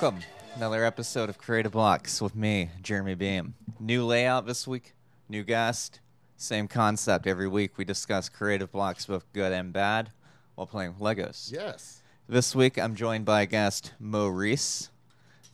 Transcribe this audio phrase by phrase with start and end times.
[0.00, 0.20] Welcome.
[0.54, 3.54] Another episode of Creative Blocks with me, Jeremy Beam.
[3.80, 4.94] New layout this week,
[5.28, 5.98] new guest,
[6.36, 7.26] same concept.
[7.26, 10.10] Every week we discuss creative blocks, both good and bad,
[10.54, 11.50] while playing with Legos.
[11.50, 12.00] Yes.
[12.28, 14.90] This week I'm joined by guest Mo Reese.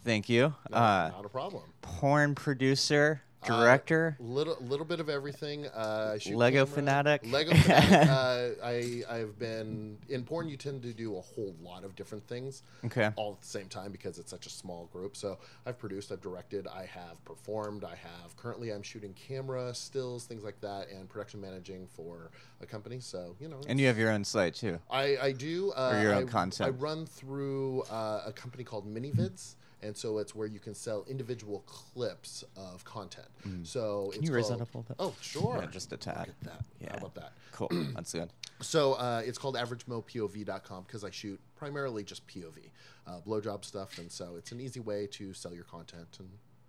[0.05, 0.55] Thank you.
[0.71, 1.63] No, Uh, not a problem.
[1.80, 4.16] porn producer, director.
[4.21, 5.66] little little bit of everything.
[5.66, 6.66] Uh, Lego camera.
[6.66, 7.23] fanatic?
[7.27, 8.09] Lego fanatic.
[8.11, 10.48] uh, I I've been in porn.
[10.48, 13.11] You tend to do a whole lot of different things okay.
[13.16, 15.16] all at the same time because it's such a small group.
[15.16, 20.24] So I've produced, I've directed, I have performed, I have currently I'm shooting camera stills,
[20.24, 22.30] things like that, and production managing for
[22.61, 23.01] a company.
[23.01, 24.79] So you know, And you have your own site too.
[24.91, 25.73] I, I do.
[25.73, 26.66] Uh, Or your own I, content.
[26.69, 31.04] I run through uh, a company called ManyVids, and so it's where you can sell
[31.09, 33.29] individual clips of content.
[33.63, 34.96] So Can it's you raise called, that up a little bit?
[34.99, 35.59] Oh, sure.
[35.60, 36.18] Yeah, just a tad.
[36.18, 36.65] Look at that.
[36.80, 36.88] Yeah.
[36.93, 37.32] How about that?
[37.52, 37.68] Cool.
[37.95, 38.30] That's good.
[38.60, 42.71] So uh, it's called AverageMoPOV.com because I shoot primarily just POV,
[43.07, 46.29] uh, blowjob stuff, and so it's an easy way to sell your content, and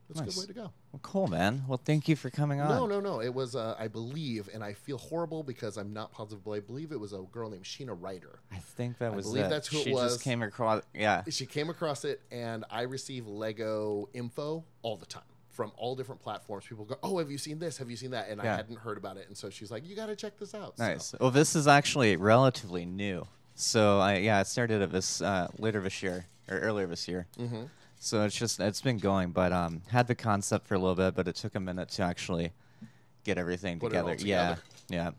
[0.09, 0.71] it's a good way to go.
[0.91, 1.63] Well, cool, man.
[1.67, 2.69] Well, thank you for coming on.
[2.69, 3.21] No, no, no.
[3.21, 6.59] It was, uh, I believe, and I feel horrible because I'm not positive, but I
[6.59, 8.39] believe it was a girl named Sheena Ryder.
[8.51, 9.49] I think that I was believe it.
[9.49, 10.01] that's who it was.
[10.03, 10.83] she just came across.
[10.93, 11.23] Yeah.
[11.29, 16.21] she came across it and i receive lego info all the time from all different
[16.21, 18.77] platforms people go oh have you seen this have you seen that and i hadn't
[18.77, 21.05] heard about it and so she's like you got to check this out Nice.
[21.07, 23.25] so, Well, this is actually relatively new.
[23.55, 27.25] So I yeah, I started it this uh, later this year or earlier this year.
[27.39, 27.69] Mhm.
[27.99, 31.15] So it's just it's been going, but um, had the concept for a little bit,
[31.15, 32.51] but it took a minute to actually
[33.23, 34.59] get everything Put all together.
[34.89, 35.11] Yeah, yeah.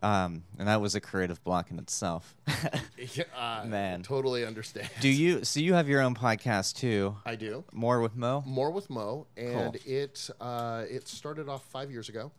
[0.00, 2.36] Um, and that was a creative block in itself.
[3.14, 4.02] yeah, I Man.
[4.02, 5.42] totally understand Do you?
[5.44, 7.16] So you have your own podcast too?
[7.26, 8.42] i do More with Mo.
[8.46, 9.92] more with mo and Cool.
[9.92, 12.30] it uh, it started off five years ago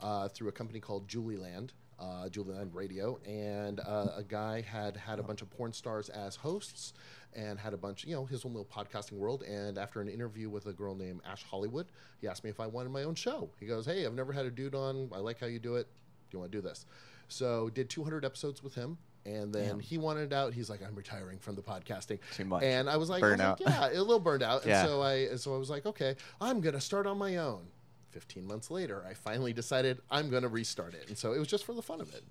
[0.00, 5.18] uh, through a company called julieland uh, Julieland Radio, and uh, a guy had had
[5.18, 6.92] a bunch of porn stars as hosts,
[7.34, 9.42] and had a bunch, you know, his own little podcasting world.
[9.42, 11.86] And after an interview with a girl named Ash Hollywood,
[12.20, 13.50] he asked me if I wanted my own show.
[13.58, 15.10] He goes, "Hey, I've never had a dude on.
[15.12, 15.86] I like how you do it.
[16.30, 16.86] Do you want to do this?"
[17.28, 18.98] So did 200 episodes with him.
[19.26, 19.80] And then Damn.
[19.80, 20.54] he wanted out.
[20.54, 22.62] He's like, "I'm retiring from the podcasting." Too much.
[22.62, 24.86] And I was like, I was like, "Yeah, a little burned out." And Yeah.
[24.86, 27.66] so I, so I was like, "Okay, I'm gonna start on my own."
[28.10, 31.08] 15 months later, I finally decided I'm gonna restart it.
[31.08, 32.24] And so it was just for the fun of it.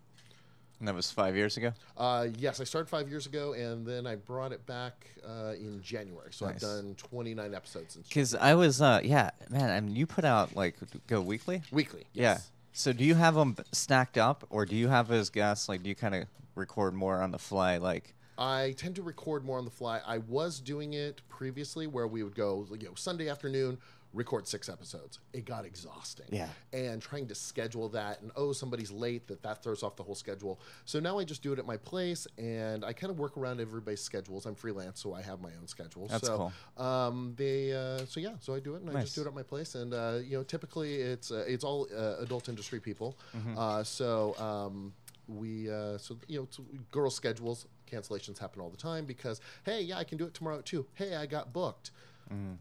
[0.80, 1.74] And that was five years ago.
[1.98, 5.82] Uh, yes, I started five years ago, and then I brought it back uh, in
[5.82, 6.32] January.
[6.32, 6.56] So Nice.
[6.56, 9.72] I've done 29 episodes since Because I was, uh, yeah, man.
[9.72, 10.76] I mean, you put out like
[11.08, 11.64] go weekly.
[11.72, 12.06] weekly.
[12.14, 12.40] Yeah.
[12.74, 15.68] So do you have them stacked up, or do you have as guests?
[15.68, 17.78] Like, do you kind of record more on the fly?
[17.78, 20.00] Like, I tend to record more on the fly.
[20.06, 23.80] I was doing it previously, where we would go, you know, Sunday afternoon,
[24.14, 25.20] record six episodes.
[25.34, 26.28] It got exhausting.
[26.30, 26.48] Yeah.
[26.74, 30.16] And trying to schedule that, and oh, somebody's late, that that throws off the whole
[30.16, 30.60] schedule.
[30.86, 33.60] So now I just do it at my place, and I kind of work around
[33.60, 34.46] everybody's schedules.
[34.46, 36.08] I'm freelance, so I have my own schedule.
[36.08, 39.22] That's so, Um, they, uh, so yeah, so I do it, and I just do
[39.22, 42.50] it at my place, and uh, you know, typically it's uh, it's all uh, adult
[42.50, 43.18] industry people.
[43.36, 43.58] Mm-hmm.
[43.58, 44.36] Uh, so.
[44.40, 44.94] Um,
[45.28, 49.98] we uh, so you know girl schedules cancellations happen all the time because hey yeah
[49.98, 51.92] I can do it tomorrow too hey I got booked
[52.34, 52.54] Mm-hmm.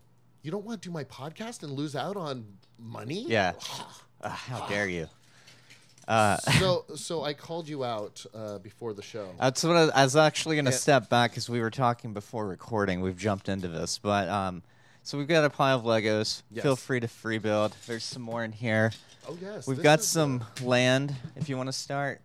[0.47, 2.47] You don't want to do my podcast and lose out on
[2.79, 3.53] money yeah.
[4.23, 5.07] Uh, how dare you?
[6.09, 10.05] Uh, so so I called you out uh, before the show that's what I, I
[10.05, 13.03] was actually going to step back because we were talking before recording.
[13.03, 14.63] We've jumped into this, but um,
[15.03, 16.43] so we've got a pile of Legos.
[16.51, 16.63] Yes.
[16.63, 17.77] Feel free to free build.
[17.87, 18.93] There's some more in here.
[19.29, 21.15] oh yes We've got some uh, land.
[21.37, 22.23] If you want to start,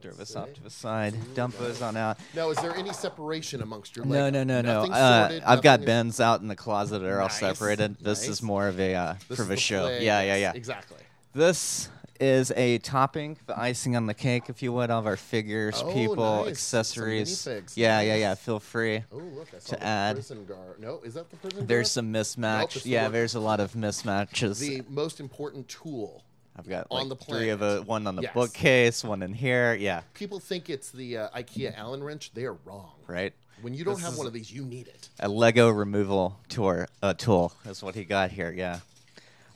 [0.00, 1.14] throw Let's this to the side.
[1.14, 1.68] Ooh, Dump nice.
[1.68, 2.18] those on out.
[2.34, 4.82] now is there any separation amongst your No, no, no, no.
[4.84, 7.96] Uh, I've got bins out in the closet that are all Nice, separated.
[8.00, 9.88] This is more of a uh, for the show.
[9.88, 10.52] Yeah, yeah, yeah.
[10.54, 10.98] exactly
[11.34, 11.88] This
[12.18, 15.90] is a topping, the icing on the cake, if you would, of our figures, Oh,
[15.94, 16.42] people, nice.
[16.44, 17.30] Some accessories.
[17.30, 17.72] minifigs.
[17.76, 18.34] Yeah, yeah, yeah.
[18.34, 19.04] Feel free.
[19.10, 20.16] oh look I saw To the add.
[20.16, 22.76] prison guard no is that the prison There's some mismatch.
[22.76, 24.58] it's the yeah, one- there's a lot of mismatches.
[24.60, 26.22] the most important tool
[26.60, 28.34] I've got on like the three of a one on the Yes.
[28.34, 29.72] bookcase, one in here.
[29.74, 33.32] Yeah, people think it's the uh, IKEA Allen wrench they are wrong right.
[33.62, 36.86] when you don't This have one of these you need it A Lego removal tour
[37.02, 38.52] uh, tool is what he got here.
[38.52, 38.80] Yeah.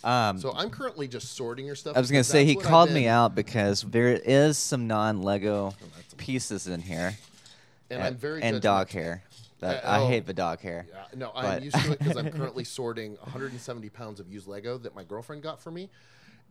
[0.03, 1.95] Um, So I'm currently just sorting your stuff.
[1.95, 6.17] I was gonna say he called me out because there is some non-Lego that's a-
[6.17, 7.19] pieces in here,
[7.91, 8.63] and I'm very and judgmental.
[8.63, 9.23] dog hair.
[9.61, 10.07] That Uh, I oh.
[10.09, 10.87] hate the dog hair.
[10.91, 14.47] Yeah, no, But- I'm used to it because I'm currently sorting 170 pounds of used
[14.47, 15.89] Lego that my girlfriend got for me,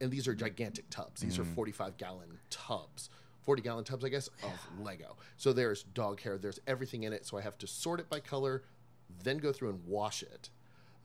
[0.01, 1.21] and these are gigantic tubs.
[1.21, 1.41] These Mm.
[1.41, 3.09] are 45 gallon tubs.
[3.43, 5.17] 40 gallon tubs, I guess, of Lego.
[5.37, 7.25] So there's dog hair, there's everything in it.
[7.25, 8.63] So I have to sort it by color,
[9.23, 10.49] then go through and wash it.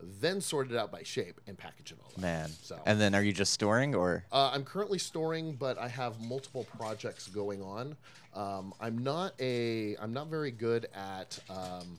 [0.01, 2.11] Then sort it out by shape and package it all.
[2.15, 2.19] up.
[2.19, 2.51] Man.
[2.63, 4.25] So And then are you just storing or?
[4.33, 7.97] uh, I'm currently storing, but I have multiple projects going on.
[8.35, 11.99] Um, I'm not a I'm not very good at um,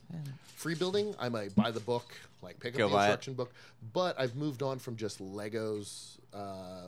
[0.56, 1.14] free building.
[1.18, 2.06] I'm a buy the book,
[2.40, 3.06] like pick up Go the buy it.
[3.08, 3.52] instruction book.
[3.92, 6.18] But I've moved on from just Legos.
[6.32, 6.86] Uh,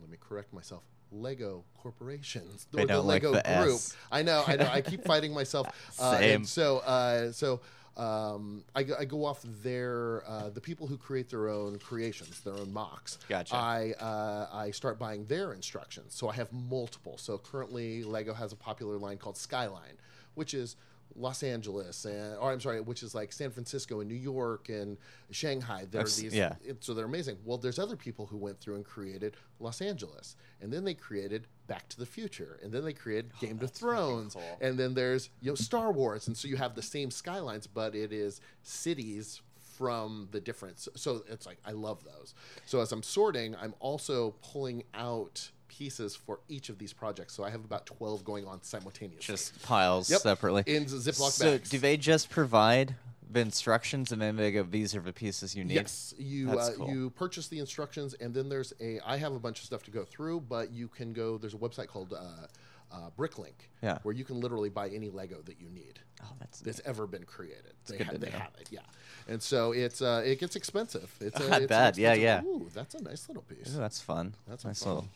[0.00, 0.82] let me correct myself.
[1.12, 3.74] Lego corporations They don't like Lego the group.
[3.76, 3.96] S.
[4.12, 4.68] I know, I know.
[4.70, 5.66] I keep fighting myself.
[5.98, 6.34] Uh, Same.
[6.36, 7.60] and so, uh, so
[7.96, 12.40] um, I, go- I go off their uh, the people who create their own creations,
[12.40, 13.18] their own MOCs.
[13.28, 13.54] Gotcha.
[13.54, 17.18] I uh, I start buying their instructions, so I have multiple.
[17.18, 19.98] So currently, Lego has a popular line called Skyline,
[20.34, 20.76] which is
[21.16, 24.96] Los Angeles, and or I'm sorry, which is like San Francisco and New York and
[25.30, 25.86] Shanghai.
[25.90, 26.54] There are these, yeah.
[26.64, 27.38] it- so they're amazing.
[27.44, 31.46] Well, there's other people who went through and created Los Angeles, and then they created
[31.66, 34.42] Back to the Future, and then they created Game of Thrones, cool.
[34.60, 37.94] and then there's you know Star Wars, and so you have the same skylines, but
[37.94, 39.40] it is cities
[39.76, 40.78] from the different.
[40.78, 42.34] So, so it's like I love those.
[42.66, 47.32] So as I'm sorting, I'm also pulling out pieces for each of these projects.
[47.32, 49.20] So I have about 12 going on simultaneously.
[49.34, 50.20] Just piles Yep.
[50.20, 50.64] separately.
[50.66, 51.34] in Ziploc bags.
[51.34, 51.70] so bags.
[51.70, 52.96] do they just provide
[53.30, 55.74] the instructions and then they go, these are the pieces you need?
[55.74, 56.90] Yes, you uh, cool.
[56.90, 58.98] you purchase the instructions, and then there's a.
[59.06, 61.38] I have a bunch of stuff to go through, but you can go.
[61.38, 62.46] There's a website called uh,
[62.92, 63.98] uh, Bricklink, Yeah.
[64.02, 67.22] where you can literally buy any Lego that you need Oh, that's that's ever been
[67.24, 67.72] created.
[67.86, 68.80] They, good ha- to they have it, yeah.
[69.28, 71.14] And so it's uh, it gets expensive.
[71.20, 72.42] It's a, it's bet, yeah, yeah.
[72.42, 73.72] Ooh, that's a nice little piece.
[73.74, 74.34] Ooh, that's fun.
[74.48, 74.88] That's nice fun.
[74.94, 75.08] little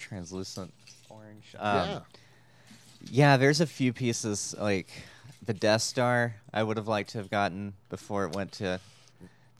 [0.00, 0.72] translucent
[1.08, 1.54] orange.
[1.58, 2.00] Um, yeah,
[3.10, 4.88] Yeah, there's a few pieces like
[5.44, 6.34] the Death Star.
[6.52, 8.80] I would have liked to have gotten before it went to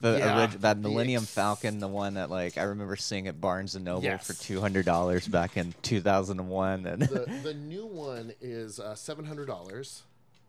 [0.00, 3.40] the Yeah, orig- that Millennium ex- Falcon, the one that like I remember seeing at
[3.40, 4.26] Barnes and Noble Yes.
[4.26, 8.32] for two hundred dollars back in two thousand and one, and the the new one
[8.40, 10.02] is uh, seven hundred dollars,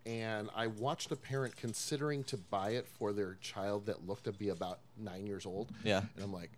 [0.06, 4.32] and I watched a parent considering to buy it for their child that looked to
[4.32, 5.68] be about nine years old.
[5.84, 6.02] Yeah.
[6.16, 6.52] and I'm like,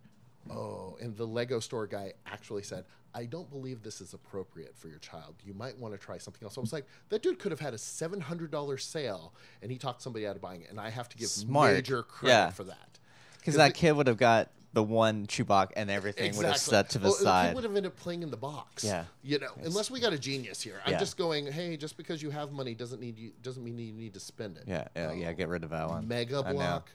[0.52, 0.96] oh.
[1.02, 5.00] And the Lego store guy actually said, "I don't believe this is appropriate for your
[5.00, 5.36] child.
[5.46, 7.74] You might want to try something else." I was like, that dude could have had
[7.74, 10.90] a seven hundred dollar sale, and he talked somebody out of buying it, and I
[10.90, 11.74] have to give Smart.
[11.74, 12.50] major credit Yeah.
[12.52, 13.00] for that.
[13.38, 16.90] because that it- kid would have got the one Chewbacca and everything would have set
[16.92, 18.84] to the Oh, The kid would have ended up playing in the box.
[18.86, 19.04] Yeah.
[19.22, 20.82] You know, unless we got a genius here.
[20.86, 21.00] I'm Yeah.
[21.00, 24.14] just going, hey, just because you have money doesn't need you doesn't mean you need
[24.16, 24.64] to spend it.
[24.66, 25.30] Yeah, yeah, yeah.
[25.30, 26.08] Um, get rid of that one.
[26.08, 26.90] Mega block,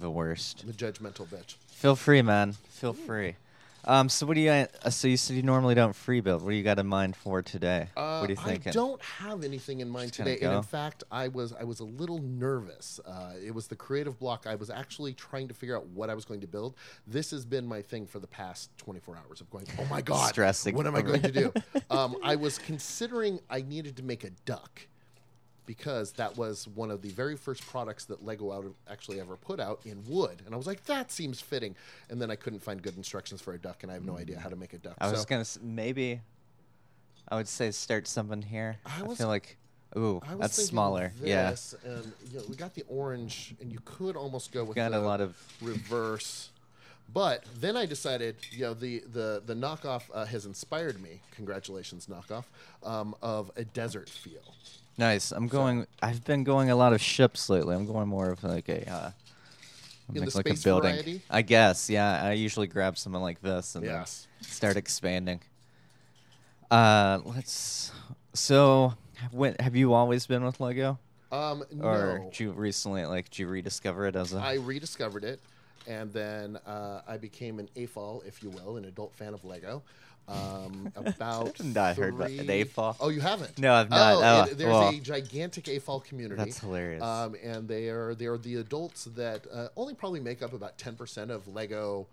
[0.00, 0.66] the worst.
[0.66, 1.54] the judgmental bitch.
[1.68, 2.52] Feel free, man.
[2.70, 3.36] Feel free.
[3.84, 4.50] Um, so what do you?
[4.50, 6.42] Uh, so you said you normally don't free build.
[6.42, 7.88] What do you got in mind for today?
[7.96, 8.70] Uh, what are you thinking?
[8.70, 11.80] I don't have anything in mind Just today, and in fact, I was I was
[11.80, 13.00] a little nervous.
[13.04, 14.46] Uh, it was the creative block.
[14.46, 16.76] I was actually trying to figure out what I was going to build.
[17.06, 20.28] This has been my thing for the past 24 hours of going, oh my god,
[20.28, 21.52] Stressing What am I going to do?
[21.90, 24.86] um, I was considering I needed to make a duck.
[25.64, 29.60] Because that was one of the very first products that Lego out actually ever put
[29.60, 31.76] out in wood, and I was like, "That seems fitting."
[32.10, 34.38] And then I couldn't find good instructions for a duck, and I have no idea
[34.40, 34.96] how to make a duck.
[35.00, 36.20] I was so, gonna s- maybe.
[37.28, 38.76] I would say start something here.
[38.84, 39.56] I I, feel like,
[39.96, 41.12] ooh, was that's smaller.
[41.22, 41.54] Yeah,
[41.84, 44.98] and you know, we got the orange, and you could almost go with got the
[44.98, 45.36] a lot of.
[45.60, 46.50] reverse.
[47.12, 51.20] But then I decided, you know, the the the knockoff uh, has inspired me.
[51.32, 52.44] Congratulations, knockoff
[52.82, 54.54] um, of a desert feel.
[54.98, 55.32] Nice.
[55.32, 55.86] I'm going.
[56.02, 57.74] I've been going a lot of ships lately.
[57.74, 58.90] I'm going more of like a.
[58.90, 59.10] Uh,
[60.10, 60.92] the like a building.
[60.92, 61.22] variety?
[61.30, 61.88] I guess.
[61.88, 62.22] Yeah.
[62.22, 64.26] I usually grab something like this and Yes.
[64.40, 65.40] then start expanding.
[66.70, 67.92] Uh, let's.
[68.34, 68.94] So,
[69.30, 70.98] when have you always been with Lego,
[71.30, 74.38] Um, or no, did you recently like did you rediscover it as a?
[74.38, 75.40] I rediscovered it,
[75.86, 79.82] and then uh, I became an AFOL, if you will, an adult fan of Lego.
[80.28, 82.96] Um, about Not heard about an AFOL.
[83.00, 83.58] Oh, you haven't?
[83.58, 84.14] No, I've not.
[84.22, 84.88] Oh, it- there's well.
[84.90, 86.36] a gigantic AFOL community.
[86.36, 87.02] That's hilarious.
[87.02, 90.78] Um, and they are they are the adults that uh, only probably make up about
[90.78, 92.06] ten percent of Lego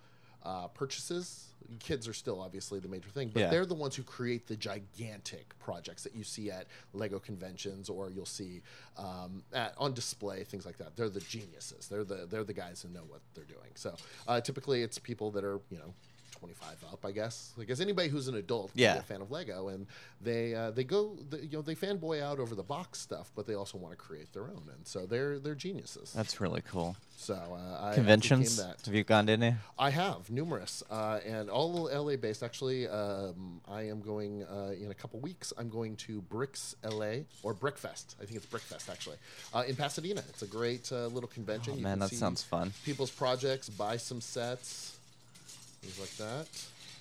[0.43, 1.45] uh, purchases.
[1.79, 3.49] Kids are still obviously the major thing, but Yeah.
[3.49, 8.09] they're the ones who create the gigantic projects that you see at Lego conventions or
[8.09, 8.61] you'll see
[8.97, 10.95] um, at, on display, things like that.
[10.95, 11.87] They're the geniuses.
[11.87, 13.71] They're the they're the guys who know what they're doing.
[13.75, 13.95] So
[14.27, 15.93] uh, typically, it's people that are you know.
[16.31, 17.53] 25 up, I guess.
[17.57, 18.93] Like, as anybody who's an adult, can Yeah.
[18.93, 19.87] be a fan of Lego, and
[20.21, 23.47] they uh, they go, the, you know, they fanboy out over the box stuff, but
[23.47, 26.13] they also want to create their own, and so they're they're geniuses.
[26.13, 26.95] That's really cool.
[27.17, 28.57] So uh, I- I Conventions?
[28.57, 28.77] that.
[28.85, 29.55] Have you gone to any?
[29.77, 32.43] I have numerous, uh, and all LA based.
[32.43, 35.51] Actually, um, I am going uh, in a couple weeks.
[35.57, 38.15] I'm going to Bricks LA or Brickfest.
[38.21, 39.17] I think it's Brickfest actually
[39.53, 40.23] uh, in Pasadena.
[40.29, 41.73] It's a great uh, little convention.
[41.73, 42.73] Oh, You man, can that see sounds fun.
[42.85, 44.97] People's projects, buy some sets,
[45.81, 46.47] things like that.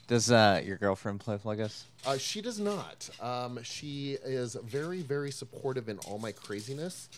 [0.08, 1.82] Does uh, your girlfriend play Legos?
[2.06, 3.10] Uh, she does not.
[3.20, 7.10] Um, she is very, very supportive in all my craziness.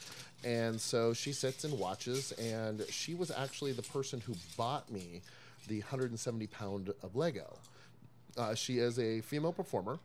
[0.43, 2.33] And so she sits and watches.
[2.33, 5.23] And she was actually the person who bought me
[5.69, 7.59] the 170 pound of Lego.
[8.37, 10.00] Uh, she is a female performer.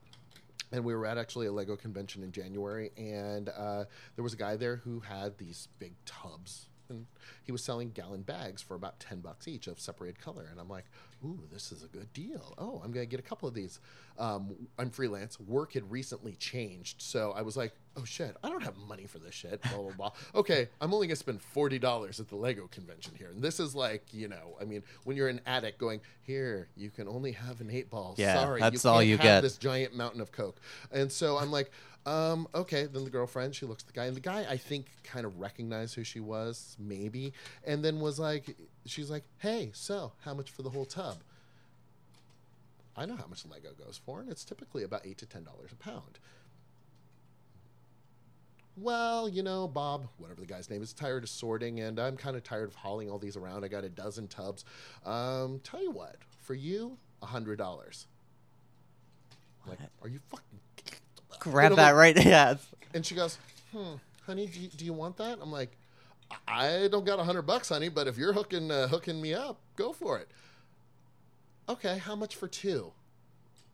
[0.72, 2.92] And we were at actually a Lego convention in January.
[2.98, 3.86] And uh,
[4.16, 6.68] there was a guy there who had these big tubs.
[6.90, 7.08] And
[7.44, 10.48] he was selling gallon bags for about 10 bucks each of separated color.
[10.52, 10.86] And I'm like,
[11.25, 12.53] ooh, this is a good deal.
[12.58, 13.79] Oh, I'm going to get a couple of these.
[14.17, 15.39] Um, I'm freelance.
[15.39, 17.01] Work had recently changed.
[17.01, 19.62] So I was like, oh shit, I don't have money for this shit.
[19.63, 20.12] Blah, blah, blah.
[20.36, 23.29] okay, I'm only going to spend $40 at the Lego convention here.
[23.32, 26.89] And this is like, you know, I mean, when you're an addict going, here, you
[26.89, 28.15] can only have an eight ball.
[28.17, 29.41] Yeah, Sorry, that's you all you have get.
[29.41, 30.60] This giant mountain of Coke.
[30.91, 31.72] And so I'm like,
[32.05, 32.86] um, okay.
[32.86, 35.39] Then the girlfriend, she looks at the guy, and the guy, I think, kind of
[35.39, 37.34] recognized who she was, maybe,
[37.65, 38.55] and then was like,
[38.86, 41.18] she's like, hey, so how much for the whole tub?
[42.98, 45.72] I know how much Lego goes for, and it's typically about eight to ten dollars
[45.72, 46.20] a pound.
[48.77, 52.36] Well, you know, Bob, whatever the guy's name is, tired of sorting, and I'm kind
[52.36, 53.63] of tired of hauling all these around.
[53.63, 54.65] I got a dozen tubs.
[55.06, 58.08] Um, tell you what, for you, a hundred dollars.
[59.68, 60.60] Like, are you fucking?
[61.39, 62.00] Grab that what?
[62.00, 62.18] right.
[62.25, 62.56] Yeah.
[62.94, 63.38] And she goes,
[63.74, 65.72] "Hmm, honey, do you, do you want that?" I'm like,
[66.48, 69.60] "I don't got a hundred bucks, honey, but if you're hooking uh, hooking me up,
[69.75, 70.29] go for it."
[71.67, 72.91] Okay, how much for two?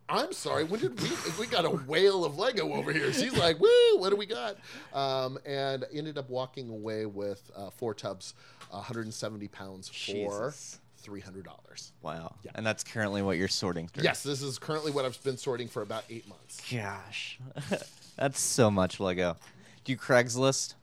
[0.08, 0.64] I'm sorry.
[0.66, 1.10] When did we?
[1.40, 3.14] We got a whale of Lego over here.
[3.14, 3.98] She's like, "Woo!
[3.98, 4.58] What do we got?"
[4.94, 8.34] Um, and ended up walking away with uh, four tubs,
[8.70, 10.54] 170 pounds for
[11.02, 11.94] three hundred dollars.
[12.02, 12.36] Wow.
[12.44, 12.52] Yeah.
[12.56, 14.04] And that's currently what you're sorting through.
[14.04, 16.62] Yes, this is currently what I've been sorting for about eight months.
[16.72, 17.40] Gosh.
[18.18, 19.38] that's so much Lego.
[19.84, 20.76] Do you Craigslist?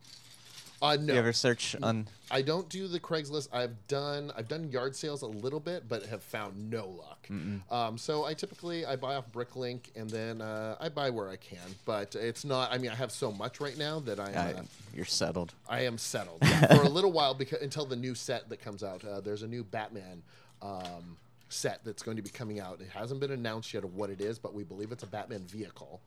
[0.80, 2.06] Uh, no, you ever search on?
[2.30, 3.48] I don't do the Craigslist.
[3.52, 7.26] I've done I've done yard sales a little bit, but have found no luck.
[7.70, 11.36] Um, so I typically I buy off Bricklink and then uh, I buy where I
[11.36, 11.58] can.
[11.84, 12.72] But it's not.
[12.72, 14.62] I mean, I have so much right now that I Uh, uh,
[14.94, 15.52] you're settled.
[15.68, 19.04] I am settled for a little while because until the new set that comes out.
[19.04, 20.22] Uh, there's a new Batman.
[20.62, 21.16] Um,
[21.50, 24.20] set that's going to be coming out it hasn't been announced yet of what it
[24.20, 25.98] is but we believe it's a batman vehicle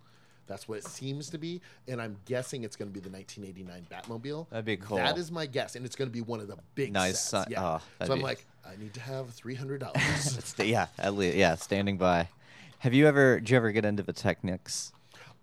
[0.48, 3.88] that's what it seems to be and i'm guessing it's going to be the 1989
[3.92, 4.98] batmobile That'd be cool.
[4.98, 7.48] that is my guess, and it's going to be one of the big Nice sets.
[7.48, 7.78] si- yeah.
[7.78, 10.54] oh, so I'm be- like, I need to have three hundred dollars.
[10.60, 12.28] Yeah, at least yeah, standing by.
[12.80, 13.40] Have you ever?
[13.40, 14.92] Do you ever get into the Technics?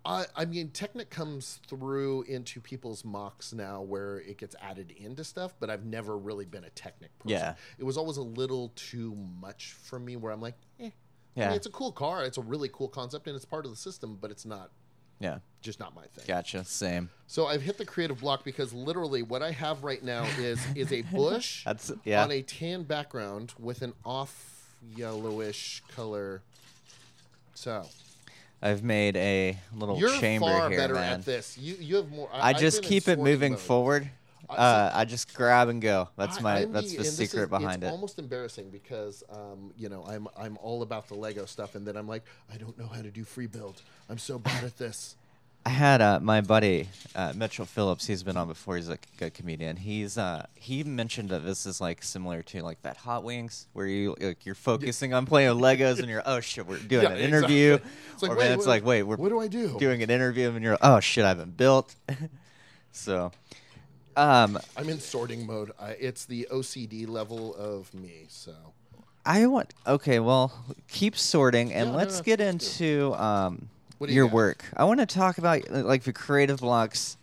[0.05, 5.23] I, I mean, Technic comes through into people's MOCs now, where it gets added into
[5.23, 5.53] stuff.
[5.59, 7.31] But I've never really been a Technic person.
[7.37, 7.55] Yeah.
[7.77, 10.15] it was always a little too much for me.
[10.15, 10.85] Where I'm like, eh.
[10.87, 10.91] I
[11.35, 11.47] Yeah.
[11.47, 12.23] mean, it's a cool car.
[12.25, 14.71] It's a really cool concept, and it's part of the system, but it's not
[15.19, 15.39] Yeah.
[15.61, 16.25] just not my thing.
[16.27, 16.63] Gotcha.
[16.63, 17.09] Same.
[17.27, 20.91] So I've hit the creative block because literally what I have right now is is
[20.91, 22.23] a bush That's yeah.
[22.23, 26.41] on a tan background with an off yellowish color.
[27.53, 27.85] So
[28.61, 31.19] I've made a little you're chamber far here, better man.
[31.19, 31.57] at this.
[31.57, 32.29] You you have more.
[32.33, 33.61] I I've just been in keep it sorting moving mode.
[33.61, 34.09] forward.
[34.49, 36.09] I- Uh, I just grab and go.
[36.17, 36.59] That's my.
[36.61, 37.93] I'm that's the- secret is- behind it's it.
[37.93, 41.95] almost embarrassing because um, you know I'm I'm all about the Lego stuff, and then
[41.95, 43.81] I'm like I don't know how to do free build.
[44.09, 45.15] I'm so bad at this.
[45.65, 48.07] I had uh, my buddy uh, Mitchell Phillips.
[48.07, 48.77] He's been on before.
[48.77, 49.75] He's a good comedian.
[49.75, 53.85] He's uh, he mentioned that this is like similar to like that Hot Wings, where
[53.85, 57.11] you like you're focusing on playing with Legos, and you're oh shit, we're doing Yeah,
[57.11, 57.73] an interview.
[57.73, 57.91] exactly.
[58.13, 59.77] It's like, or wait, then it's wait, like wait, we're what do I do?
[59.77, 61.93] doing an interview, and you're oh shit, I haven't built.
[62.93, 63.31] so,
[64.15, 65.71] um, I'm in sorting mode.
[65.79, 68.25] I, it's the OCD level of me.
[68.29, 68.53] So
[69.25, 70.19] I want okay.
[70.19, 70.51] Well,
[70.87, 74.27] keep sorting, and Yeah, no, let's no, get let's into um, What do you your
[74.27, 74.33] got?
[74.33, 74.65] work.
[74.75, 77.17] I want to talk about like the creative blocks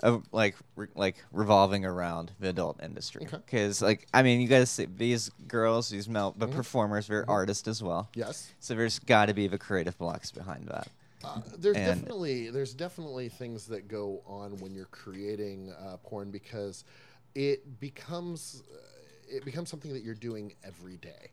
[0.00, 3.22] of like re- like revolving around the adult industry.
[3.26, 3.38] Okay.
[3.44, 6.54] Because like I mean, you guys see these girls, these male, but Mhm.
[6.54, 7.28] performers, they're Mhm.
[7.30, 8.08] artists as well.
[8.14, 10.88] yes, So there's got to be the creative blocks behind that.
[11.24, 16.30] Uh, there's And- definitely there's definitely things that go on when you're creating uh, porn
[16.30, 16.84] because
[17.34, 18.76] it becomes uh,
[19.28, 21.30] it becomes something that you're doing every day,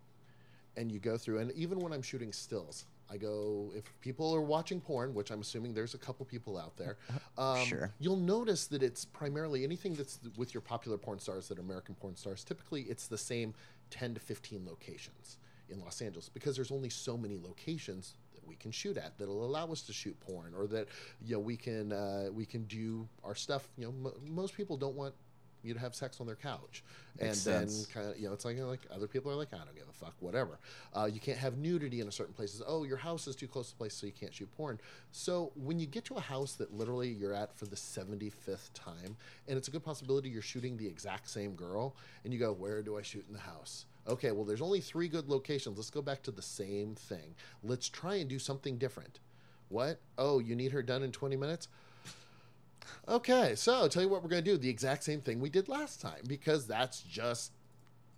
[0.77, 1.39] and you go through.
[1.39, 5.41] And even when I'm shooting stills, I go if people are watching porn, which I'm
[5.41, 6.98] assuming there's a couple people out there.
[7.38, 7.91] Um, Sure.
[8.00, 11.95] You'll notice that it's primarily anything that's with your popular porn stars that are American
[11.95, 12.43] porn stars.
[12.43, 13.53] Typically, it's the same
[13.89, 15.38] 10 to 15 locations
[15.69, 19.45] in Los Angeles because there's only so many locations that we can shoot at that'll
[19.45, 20.88] allow us to shoot porn or that
[21.24, 23.67] you know we can uh, we can do our stuff.
[23.77, 25.13] You know, m- most people don't want
[25.63, 26.83] you to have sex on their couch,
[27.19, 29.57] Makes and then kind of you know it's like like other people are like I
[29.57, 30.60] don't give a fuck, whatever.
[30.93, 32.62] Uh, you can't have nudity in a certain places.
[32.65, 34.79] Oh, your house is too close to a place, so you can't shoot porn.
[35.12, 38.74] So when you get to a house that literally you're at for the seventy fifth
[38.74, 39.15] time,
[39.48, 42.81] and it's a good possibility you're shooting the exact same girl, and you go, where
[42.81, 43.86] do I shoot in the house?
[44.08, 45.77] Okay, well, there's only three good locations.
[45.77, 47.36] Let's go back to the same thing.
[47.63, 49.20] Let's try and do something different.
[49.70, 50.00] What?
[50.17, 51.67] Oh, you need her done in 20 minutes?
[53.08, 55.70] Okay, so tell you what we're going to do the exact same thing we did
[55.70, 57.51] last time because that's just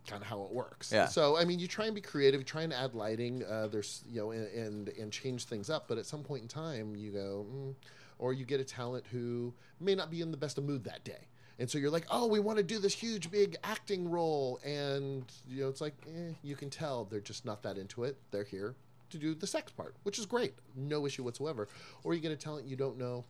[0.07, 0.91] kind of how it works.
[0.91, 1.07] Yeah.
[1.07, 4.03] So I mean, you try and be creative, you try and add lighting, uh, there's
[4.09, 7.11] you know, and, and and change things up, but at some point in time, you
[7.11, 7.75] go, mm,
[8.19, 11.03] or you get a talent who may not be in the best of mood that
[11.03, 11.27] day.
[11.59, 15.23] And so you're like, oh, we want to do this huge, big acting role, and
[15.47, 18.17] you know, it's like, eh, you can tell they're just not that into it.
[18.31, 18.75] They're here
[19.11, 21.67] to do the sex part, which is great, no issue whatsoever.
[22.03, 23.23] Or you get a talent you don't know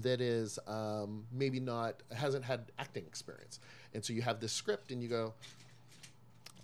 [0.00, 3.60] that is um, maybe not hasn't had acting experience,
[3.94, 5.34] and so you have this script, and you go,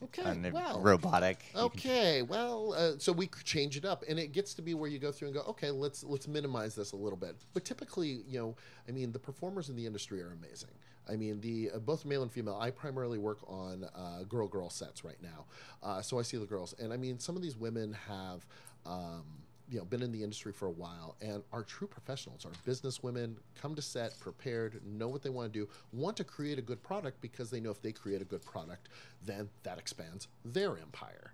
[0.02, 1.44] okay, and well, robotic.
[1.54, 4.99] Okay, well, uh, so we change it up, and it gets to be where you
[4.99, 7.37] go through and go, okay, let's let's minimize this a little bit.
[7.54, 8.56] But typically, you know,
[8.88, 10.70] I mean, the performers in the industry are amazing.
[11.10, 12.58] I mean, the uh, both male and female.
[12.60, 15.46] I primarily work on uh, girl girl sets right now,
[15.82, 18.46] uh, so I see the girls, and I mean, some of these women have.
[18.86, 19.24] Um,
[19.70, 23.04] you know, been in the industry for a while and are true professionals, are business
[23.04, 26.62] women, come to set prepared, know what they want to do, want to create a
[26.62, 28.88] good product because they know if they create a good product,
[29.24, 31.32] then that expands their empire.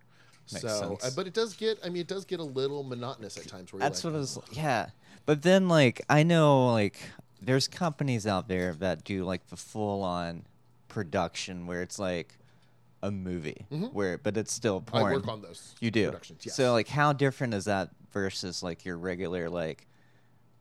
[0.53, 1.05] Makes so, sense.
[1.05, 3.73] uh, but it does get, I mean, it does get a little monotonous at times.
[3.73, 4.57] Where That's you're what like, it was.
[4.57, 4.91] Yeah,
[5.25, 6.99] but then like I know like
[7.41, 10.45] there's companies out there that do like the full on
[10.89, 12.35] production where it's like
[13.03, 15.13] a movie where but it's still porn.
[15.13, 15.75] I work on those.
[15.81, 16.07] You do.
[16.07, 16.47] productions.
[16.47, 16.57] Yes.
[16.57, 19.87] So like how different is that versus like your regular like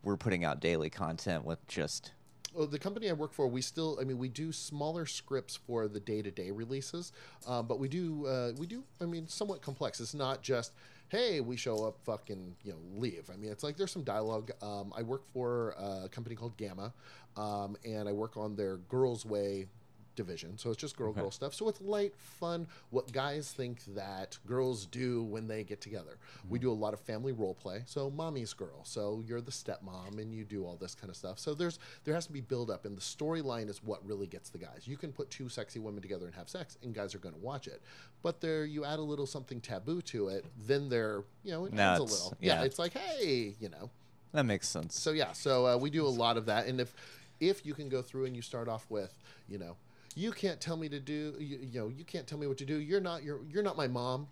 [0.02, 2.12] we're putting out daily content with just
[2.54, 5.88] Well, the company I work for, we still, I mean, we do smaller scripts for
[5.88, 7.12] the day-to-day releases,
[7.46, 10.00] uh, but we do, uh, we do, I mean, somewhat complex.
[10.00, 10.72] It's not just,
[11.08, 13.30] hey, we show up, fucking, you know, leave.
[13.32, 14.50] I mean, it's like there's some dialogue.
[14.62, 16.92] Um, I work for a company called Gamma,
[17.36, 19.66] um, and I work on their Girlsway
[20.16, 20.58] division.
[20.58, 21.54] So it's just girl girl stuff.
[21.54, 26.18] So it's light, fun, what guys think that girls do when they get together.
[26.48, 27.82] We do a lot of family role play.
[27.86, 28.84] So mommy's girl.
[28.84, 31.38] So you're the stepmom and you do all this kind of stuff.
[31.38, 34.50] So there's there has to be build up and the storyline is what really gets
[34.50, 34.82] the guys.
[34.86, 37.40] You can put two sexy women together and have sex and guys are going to
[37.40, 37.82] watch it.
[38.22, 41.74] But there you add a little something taboo to it, then they're, you know, it
[41.74, 42.34] a little.
[42.40, 42.64] Yeah, yeah.
[42.64, 43.90] it's like, hey, you know,
[44.32, 44.98] that makes sense.
[44.98, 46.94] so yeah, so uh, we do a lot of that, and if
[47.40, 49.14] if you can go through and you start off with,
[49.48, 49.76] you know,
[50.16, 52.64] you can't tell me to do, you, you know, you can't tell me what to
[52.64, 52.78] do.
[52.78, 54.28] You're not your, you're not my mom.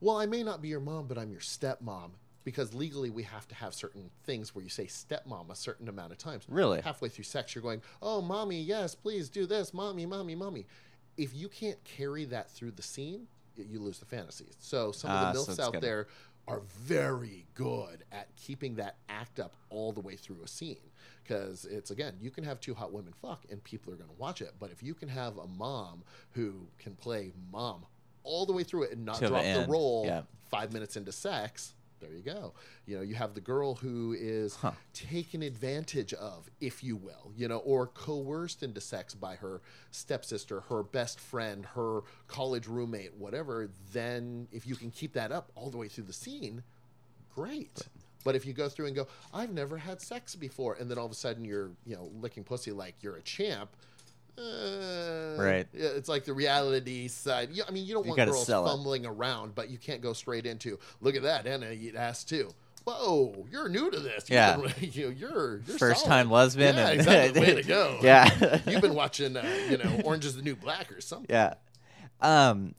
[0.00, 2.10] Well, I may not be your mom, but I'm your stepmom
[2.44, 6.12] because legally we have to have certain things where you say stepmom a certain amount
[6.12, 6.44] of times.
[6.48, 6.82] Really?
[6.82, 10.66] halfway through sex, you're going, oh, mommy, yes, please do this, mommy, mommy, mommy.
[11.16, 13.26] If you can't carry that through the scene,
[13.56, 14.48] you lose the fantasy.
[14.58, 16.06] So some of the ah, so milfs it's out gotta- there
[16.48, 20.76] are very good at keeping that act up all the way through a scene.
[21.22, 24.16] Because it's again, you can have two hot women fuck and people are going to
[24.16, 24.52] watch it.
[24.58, 27.84] But if you can have a mom who can play mom
[28.22, 30.22] all the way through it and not Till the drop the, end, role yeah.
[30.50, 32.52] five minutes into sex, there you go.
[32.86, 34.72] You know, you have the girl who is Huh.
[34.92, 40.60] taken advantage of, if you will, you know, or coerced into sex by her stepsister,
[40.62, 45.70] her best friend, her college roommate, whatever, then if you can keep that up all
[45.70, 46.62] the way through the scene,
[47.34, 47.88] great.
[48.24, 51.06] But if you go through and go, I've never had sex before, and then all
[51.06, 53.70] of a sudden you're, you know, licking pussy like you're a champ.
[54.38, 55.66] Uh, Right.
[55.74, 57.50] It's like the reality side.
[57.66, 58.70] I mean, you don't You want girls sell it.
[58.70, 62.50] fumbling around, but you can't go straight into, look at that, and eat ass too.
[62.84, 64.30] Whoa, you're new to this.
[64.30, 64.58] Yeah.
[64.80, 66.08] you, you're, you're First solid.
[66.10, 67.40] time lesbian Yeah, and- exactly.
[67.40, 67.98] Way to go.
[68.02, 68.60] Yeah.
[68.66, 71.26] You've been watching, uh, you know, Orange is the New Black or something.
[71.28, 71.54] Yeah.
[72.22, 72.74] Um,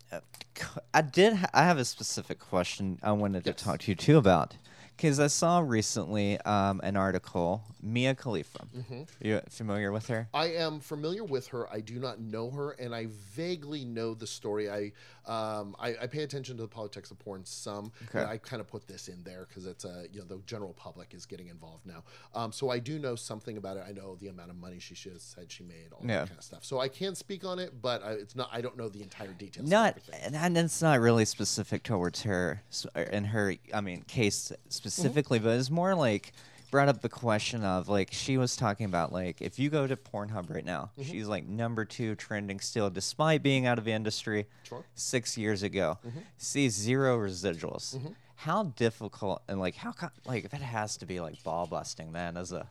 [0.94, 1.34] I did.
[1.34, 4.56] Ha- I have a specific question I wanted to talk to you too about,
[4.98, 7.64] because I saw recently um, an article.
[7.82, 8.66] Mia Khalifa.
[8.76, 9.02] Mm-hmm.
[9.26, 10.28] You familiar with her?
[10.34, 11.72] I am familiar with her.
[11.72, 14.70] I do not know her, and I vaguely know the story.
[14.70, 14.92] I
[15.26, 17.92] um, I, I pay attention to the politics of porn some.
[18.10, 18.26] Okay.
[18.30, 21.14] I kind of put this in there because it's a you know the general public
[21.14, 22.04] is getting involved now.
[22.34, 23.84] Um, so I do know something about it.
[23.88, 26.22] I know the amount of money she should said she made, all Yeah.
[26.22, 26.66] that kind of stuff.
[26.66, 28.50] So I can speak on it, but I, it's not.
[28.52, 29.70] I don't know the entire details.
[29.70, 33.54] Not, and, it's not really specific towards her s- in her.
[33.74, 34.52] I mean, case
[34.88, 35.02] Mm-hmm.
[35.02, 36.34] specifically, but it's more like
[36.70, 39.96] brought up the question of like she was talking about like if you go to
[39.96, 41.10] Pornhub right now, mm-hmm.
[41.10, 44.84] she's like number two trending still, despite being out of the industry Sure.
[44.96, 45.98] six years ago.
[46.06, 46.20] Mm-hmm.
[46.38, 47.98] See zero residuals.
[48.36, 49.94] How difficult and like how
[50.26, 52.38] like that has to be like ball busting, man.
[52.38, 52.70] As a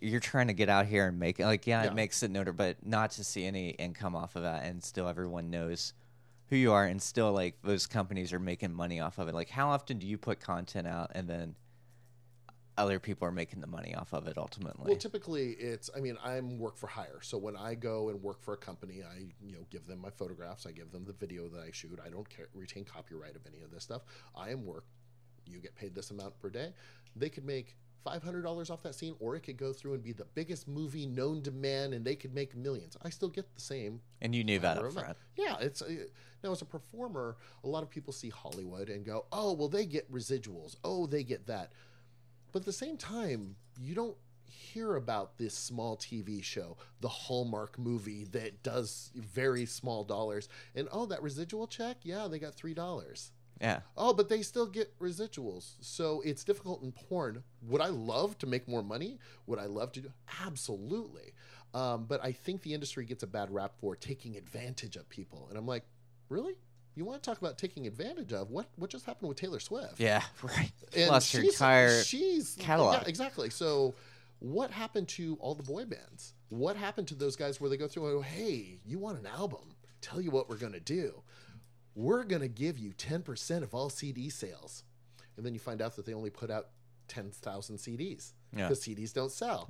[0.00, 1.44] you're trying to get out here and make it.
[1.46, 1.90] Like, yeah, Yeah.
[1.90, 5.08] it makes it noted, but not to see any income off of that, and still
[5.08, 5.92] everyone knows
[6.54, 9.34] who you are, and still like those companies are making money off of it.
[9.34, 11.56] Like, how often do you put content out, and then
[12.78, 14.88] other people are making the money off of it ultimately?
[14.88, 15.90] Well, typically it's.
[15.96, 19.02] I mean, I'm work for hire, so when I go and work for a company,
[19.02, 21.98] I you know give them my photographs, I give them the video that I shoot.
[22.04, 24.02] I don't care, retain copyright of any of this stuff.
[24.36, 24.84] I am work.
[25.46, 26.72] You get paid this amount per day.
[27.16, 30.02] They could make five hundred dollars off that scene, or it could go through and
[30.02, 32.96] be the biggest movie known to man, and they could make millions.
[33.02, 35.16] I still get the same and you knew that up front.
[35.36, 35.88] Yeah, it's uh,
[36.42, 39.86] now as a performer, a lot of people see Hollywood and go, "Oh, well, they
[39.86, 40.76] get residuals.
[40.84, 41.72] Oh, they get that."
[42.52, 47.78] But at the same time, you don't hear about this small TV show, the Hallmark
[47.78, 52.74] movie that does very small dollars, and oh, that residual check, yeah, they got three
[52.74, 53.32] dollars.
[53.60, 55.74] Yeah, Oh, but they still get residuals.
[55.80, 57.42] So it's difficult in porn.
[57.62, 59.18] Would I love to make more money?
[59.46, 60.12] Would I love to do?
[60.44, 61.32] Absolutely.
[61.72, 65.46] Um, but I think the industry gets a bad rap for taking advantage of people.
[65.48, 65.84] And I'm like,
[66.28, 66.54] really?
[66.94, 68.50] You want to talk about taking advantage of?
[68.50, 69.98] What what just happened with Taylor Swift?
[69.98, 70.70] yeah, right.
[70.96, 72.94] And Lost she's- entire she's catalog.
[73.02, 73.50] Yeah, exactly.
[73.50, 73.94] So
[74.38, 76.34] what happened to all the boy bands?
[76.50, 79.26] What happened to those guys where they go through and go, hey, you want an
[79.26, 79.74] album?
[80.00, 81.22] Tell you what we're going to do.
[81.94, 84.82] We're going to give you 10% of all CD sales.
[85.36, 86.68] And then you find out that they only put out
[87.08, 88.68] 10,000 CDs Yeah.
[88.68, 89.68] because CDs don't sell.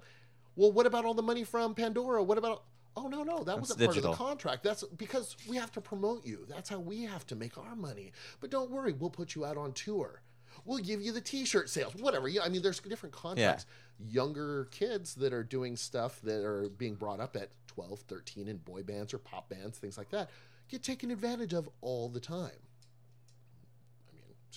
[0.56, 2.22] Well, what about all the money from Pandora?
[2.22, 2.64] What about.
[2.96, 4.62] Oh, no, no, that That's wasn't part of the contract.
[4.62, 6.46] That's because we have to promote you.
[6.48, 8.12] That's how we have to make our money.
[8.40, 10.22] But don't worry, we'll put you out on tour.
[10.64, 12.28] We'll give you the T-shirt sales, whatever.
[12.28, 13.66] Yeah, I mean, there's different contracts.
[13.98, 18.58] Younger kids that are doing stuff that are being brought up at 12, 13 in
[18.58, 20.30] boy bands or pop bands, things like that,
[20.68, 22.50] get taken advantage of all the time.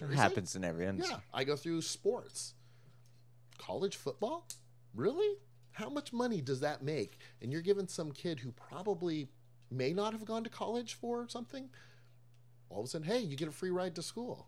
[0.02, 1.15] I mean, It happens in every industry.
[1.15, 2.54] Yeah, I go through sports.
[3.58, 4.48] College football?
[4.93, 5.38] Really?
[5.72, 7.17] How much money does that make?
[7.41, 9.30] And you're giving some kid who probably
[9.70, 11.70] may not have gone to college for something,
[12.70, 14.48] all of a sudden, hey, you get a free ride to school.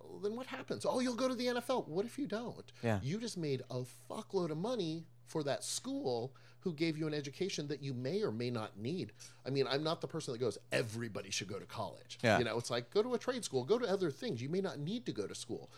[0.00, 0.86] Well, then what happens?
[0.88, 1.86] Oh, you'll go to the NFL.
[1.88, 2.72] What if you don't?
[2.82, 2.98] Yeah.
[3.02, 7.68] You just made a fuckload of money for that school who gave you an education
[7.68, 9.12] that you may or may not need.
[9.46, 12.18] I mean, I'm not the person that goes, everybody should go to college.
[12.22, 12.38] Yeah.
[12.38, 14.42] You know, it's like go to a trade school, go to other things.
[14.42, 15.70] You may not need to go to school.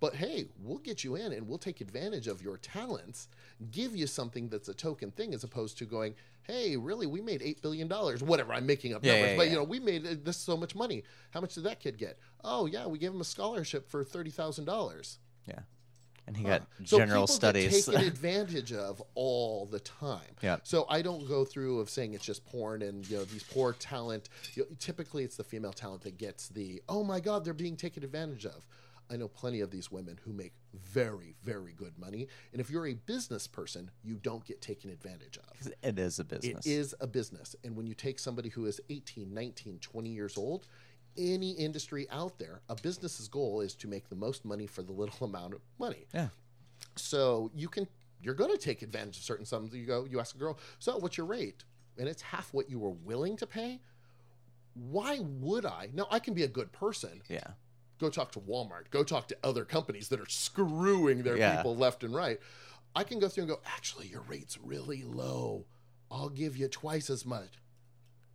[0.00, 3.26] But hey, we'll get you in and we'll take advantage of your talents,
[3.72, 7.40] give you something that's a token thing as opposed to going, hey, really, we made
[7.40, 7.88] $8 billion.
[7.88, 9.30] Whatever, I'm making up Yeah, numbers.
[9.32, 11.02] yeah, but, you know, we made uh, this so much money.
[11.32, 12.16] How much did that kid get?
[12.44, 15.18] Oh, yeah, we gave him a scholarship for $30,000.
[15.46, 15.58] Yeah.
[16.28, 16.82] And he got ah.
[16.84, 17.86] So general people studies.
[17.86, 20.20] Get taken advantage of all the time.
[20.42, 20.58] Yeah.
[20.62, 23.72] So I don't go through of saying it's just porn and you know these poor
[23.72, 24.28] talent.
[24.54, 27.76] You know, typically, it's the female talent that gets the oh my god they're being
[27.76, 28.66] taken advantage of.
[29.10, 32.86] I know plenty of these women who make very very good money, and if you're
[32.86, 35.72] a business person, you don't get taken advantage of.
[35.82, 36.66] it is a business.
[36.66, 37.56] It is a business.
[37.64, 40.66] And when you take somebody who is 18, 19, 20 years old,
[41.18, 44.92] any industry out there, a business's goal is to make the most money for the
[44.92, 46.06] little amount of money.
[46.14, 46.28] Yeah.
[46.96, 47.86] So you can
[48.20, 49.72] you're going to take advantage of certain sums.
[49.74, 51.62] You go, you ask a girl, so what's your rate?
[51.98, 53.80] And it's half what you were willing to pay.
[54.74, 55.88] Why would I?
[55.92, 57.22] Now I can be a good person.
[57.28, 57.46] Yeah.
[58.00, 58.90] Go talk to Walmart.
[58.90, 61.56] Go talk to other companies that are screwing their Yeah.
[61.56, 62.38] people left and right.
[62.94, 65.66] I can go through and go, actually, your rate's really low.
[66.10, 67.50] I'll give you twice as much.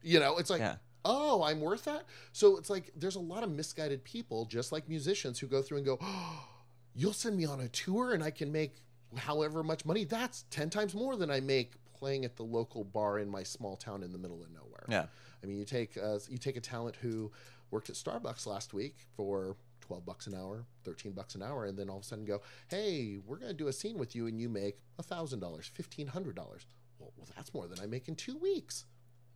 [0.02, 0.76] You know, it's like, Yeah.
[1.06, 2.06] Oh, I'm worth that.
[2.32, 5.78] So it's like there's a lot of misguided people, just like musicians, who go through
[5.78, 6.48] and go, oh,
[6.96, 8.76] you'll send me on a tour and I can make
[9.16, 10.04] however much money.
[10.04, 13.76] That's 10 times more than I make playing at the local bar in my small
[13.76, 14.86] town in the middle of nowhere.
[14.90, 15.06] Yeah.
[15.44, 17.32] I mean, you take uh, you take a talent who
[17.72, 21.78] worked at Starbucks last week for twelve bucks an hour, thirteen bucks an hour, and
[21.78, 24.28] then all of a sudden go, "Hey, we're going to do a scene with you,
[24.28, 26.66] and you make thousand dollars, fifteen hundred dollars."
[27.00, 28.86] Well, well, that's more than I make in two weeks.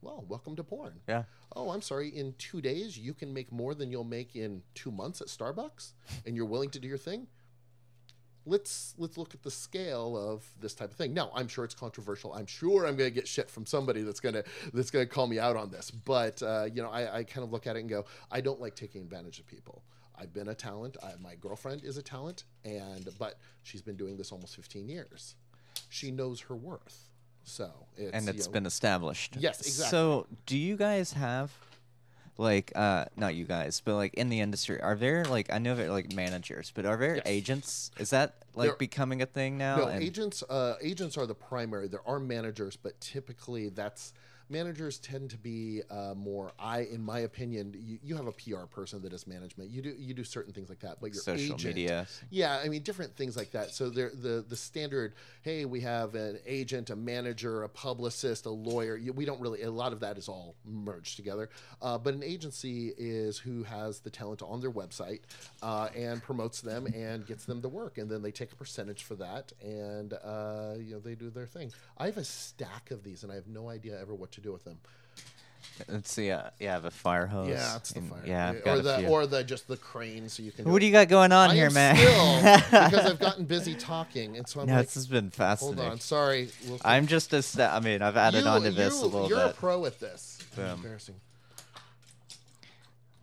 [0.02, 1.02] Well, welcome to porn.
[1.08, 1.24] Yeah.
[1.56, 2.10] Oh, I'm sorry.
[2.10, 5.94] In two days, you can make more than you'll make in two months at Starbucks,
[6.26, 7.28] and you're willing to do your thing.
[8.46, 11.14] Let's let's look at the scale of this type of thing.
[11.14, 12.32] Now, I'm sure it's controversial.
[12.34, 15.38] I'm sure I'm going to get shit from somebody that's gonna that's gonna call me
[15.40, 15.92] out on this.
[15.92, 18.62] But uh, you know, I, I kind of look at it and go, I don't
[18.62, 19.84] like taking advantage of people.
[20.16, 20.96] I've been a talent.
[21.04, 25.36] I, my girlfriend is a talent, and but she's been doing this almost 15 years.
[25.90, 27.07] She knows her worth.
[27.48, 29.38] So it's, and you it's know, been established.
[29.40, 29.90] Yes, exactly.
[29.90, 31.52] So, do you guys have
[32.38, 35.74] like uh not you guys, but like in the industry, are there like I know
[35.74, 37.24] they're like managers, but are there Yes.
[37.26, 37.92] agents?
[37.98, 39.78] Is that like There- becoming a thing now?
[39.78, 40.44] No, And- agents.
[40.44, 41.88] Uh, agents are the primary.
[41.88, 44.14] There are managers, but typically that's
[44.50, 46.52] managers tend to be uh, more.
[46.60, 49.70] I, in my opinion, you, you have a PR person that does management.
[49.70, 52.08] You do you do certain things like that, but your Social agent, media.
[52.30, 53.72] yeah, I mean different things like that.
[53.72, 55.14] So there, the the standard.
[55.42, 58.96] Hey, we have an agent, a manager, a publicist, a lawyer.
[58.98, 59.62] You- We don't really.
[59.64, 61.50] A lot of that is all merged together.
[61.82, 65.22] Uh, but an agency is who has the talent on their website
[65.62, 69.04] uh, and promotes them and gets them to work, and then they take a percentage
[69.04, 71.72] for that, and uh, you know they do their thing.
[71.98, 74.52] I have a stack of these, and I have no idea ever what to do
[74.52, 74.78] with them.
[75.88, 76.32] Let's see.
[76.32, 77.50] Uh, yeah, a fire hose.
[77.50, 78.24] Yeah, it's the fire.
[78.26, 79.08] Yeah, I've or got a the few.
[79.10, 80.70] or the just the crane, so you can.
[80.72, 81.96] what do you got going on I here, am man?
[81.96, 85.78] still because I've gotten busy talking, and so I'm no, like, this has been fascinating.
[85.84, 85.92] hold fascinating.
[85.92, 86.50] on, sorry.
[86.68, 89.06] We'll I'm just a sta- I mean, I've added you, on to this you, a
[89.06, 89.58] little You're a bit.
[89.58, 90.40] pro at this.
[90.56, 90.66] Boom.
[90.66, 91.16] Embarrassing.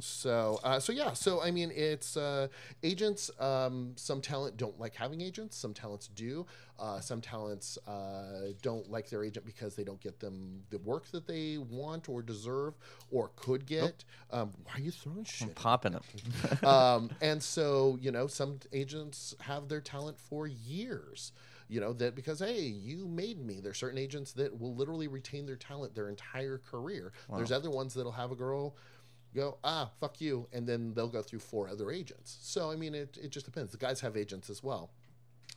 [0.00, 1.12] So, uh, so yeah.
[1.12, 2.48] So, I mean, it's uh,
[2.82, 3.30] agents.
[3.38, 5.56] Um, some talent don't like having agents.
[5.56, 6.46] Some talents do.
[6.78, 11.06] Uh, some talents uh, don't like their agent because they don't get them the work
[11.12, 12.74] that they want or deserve
[13.10, 14.04] or could get.
[14.32, 15.48] Um, why are you throwing shit?
[15.48, 16.64] I'm popping it.
[16.64, 21.32] um, and so you know some agents have their talent for years
[21.68, 25.46] you know that because hey you made me there's certain agents that will literally retain
[25.46, 28.76] their talent their entire career there's other ones that'll have a girl
[29.34, 32.38] go ah fuck you and then they'll go through four other agents.
[32.42, 33.72] So i mean it, it just depends.
[33.72, 34.90] The guys have agents as well.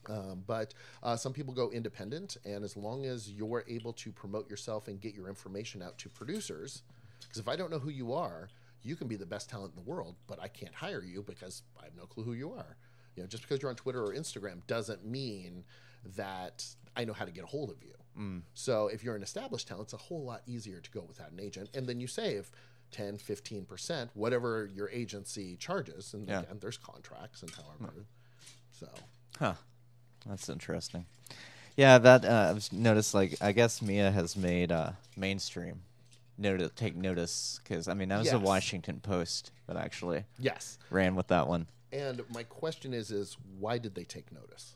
[0.10, 4.50] Um, but uh, some people go independent, and as long as you're able to promote
[4.50, 6.84] yourself and get your information out to producers,
[7.22, 8.48] because if I don't know who you are,
[8.84, 11.64] you can be the best talent in the world, but I can't hire you because
[11.80, 12.78] I have no clue who you are.
[13.16, 15.66] You know, just because you're on Twitter or Instagram doesn't mean
[16.16, 17.94] that I know how to get a hold of you.
[18.54, 21.40] So if you're an established talent, it's a whole lot easier to go without an
[21.40, 22.50] agent, and then you save
[22.92, 26.14] 10, 15%, whatever your agency charges.
[26.14, 26.42] And Yeah.
[26.42, 28.06] again, there's contracts and however.
[28.72, 28.90] So.
[29.40, 29.56] Huh.
[30.26, 31.06] That's interesting.
[31.76, 33.14] Yeah, that uh, I've noticed.
[33.14, 35.82] Like, I guess Mia has made uh, mainstream
[36.38, 40.78] notice, take notice because I mean that was the Washington Post that actually Yes.
[40.90, 41.68] ran with that one.
[41.92, 44.76] And my question is, is why did they take notice?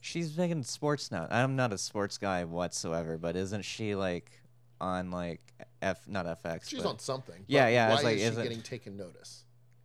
[0.00, 1.26] She's making sports now.
[1.30, 4.30] I'm not a sports guy whatsoever, but isn't she like
[4.84, 5.40] on like
[5.82, 6.68] F not FX?
[6.68, 7.44] She's but on something.
[7.46, 9.40] Yeah, yeah, I Why was like, is she it- getting taken notice?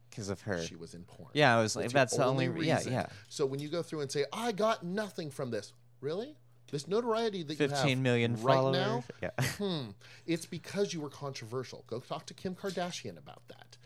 [0.09, 0.61] because of her.
[0.63, 1.29] She was in porn.
[1.33, 2.47] Yeah, I was like, your that's the only.
[2.47, 2.91] only yeah, reason.
[2.93, 3.05] yeah.
[3.29, 6.35] So when you go through and say, I got nothing from this, really?
[6.71, 8.75] This notoriety that you have Fifteen million right followers.
[8.75, 9.43] now, Yeah.
[9.57, 9.89] hmm,
[10.25, 11.83] it's because you were controversial.
[11.87, 13.77] Go talk to Kim Kardashian about that.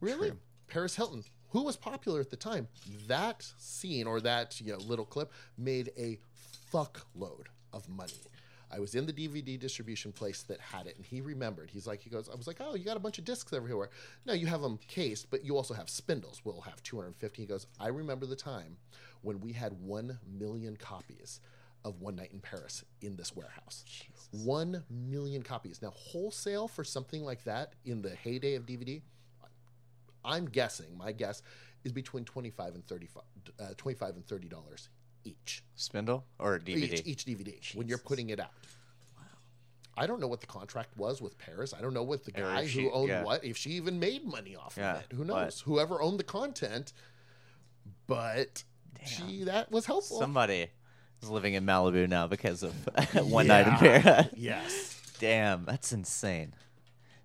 [0.00, 0.32] Really?
[0.66, 2.66] Paris Hilton, who was popular at the time,
[3.06, 6.18] that scene or that you know little clip made a
[6.72, 8.12] fuckload of money.
[8.72, 11.70] I was in the DVD distribution place that had it, and he remembered.
[11.70, 13.90] He's like, he goes, I was like, oh, you got a bunch of discs everywhere.
[14.26, 16.42] No, you have them cased, but you also have spindles.
[16.44, 17.42] We'll have 250.
[17.42, 18.76] He goes, I remember the time
[19.22, 21.40] when we had one million copies
[21.84, 23.84] of One Night in Paris in this warehouse.
[24.32, 25.82] One million copies.
[25.82, 29.02] Now, wholesale for something like that in the heyday of DVD,
[30.24, 31.42] I'm guessing, my guess
[31.82, 33.22] is between 25 and 35,
[33.58, 34.90] uh, 25 and 30 dollars
[35.24, 35.62] each.
[35.74, 36.92] Spindle or DVD.
[36.94, 38.50] Each, each DVD when you're putting it out.
[39.16, 39.24] Wow.
[39.96, 41.72] I don't know what the contract was with Paris.
[41.76, 43.22] I don't know what the guy if who owned yeah.
[43.24, 45.06] what, if she even made money off Yeah, of it.
[45.12, 45.60] Who but- knows?
[45.60, 46.92] Whoever owned the content,
[48.06, 48.64] but
[49.06, 50.18] she that was helpful.
[50.18, 50.68] Somebody
[51.22, 52.72] is living in Malibu now because of
[53.30, 54.28] one night in Paris.
[54.36, 54.96] yes.
[55.18, 56.54] Damn, that's insane.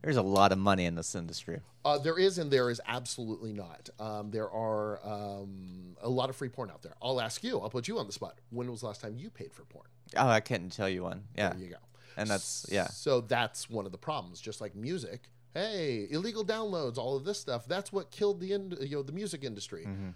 [0.05, 1.61] There's a lot of money in this industry.
[1.83, 3.89] Uh, there is and there is absolutely not.
[3.99, 6.93] Um, there are um, a lot of free porn out there.
[7.01, 7.59] I'll ask you.
[7.59, 8.37] I'll put you on the spot.
[8.51, 9.87] When was the last time you paid for porn?
[10.15, 11.23] Oh, I couldn't tell you one.
[11.35, 11.77] Yeah, There you go.
[12.17, 12.85] and that's yeah.
[12.89, 14.39] So that's one of the problems.
[14.39, 17.67] Just like music, hey, illegal downloads, all of this stuff.
[17.67, 19.85] That's what killed the ind- you know the music industry.
[19.87, 20.13] Mhm.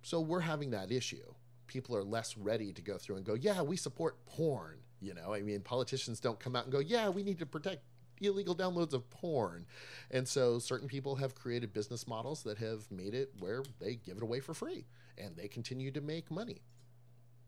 [0.00, 1.34] So we're having that issue.
[1.66, 4.78] People are less ready to go through and go, yeah, we support porn.
[5.02, 7.82] You know, I mean, politicians don't come out and go, yeah, we need to protect
[8.20, 9.66] illegal downloads of porn.
[10.10, 14.16] And so certain people have created business models that have made it where they give
[14.16, 14.86] it away for free
[15.18, 16.62] and they continue to make money.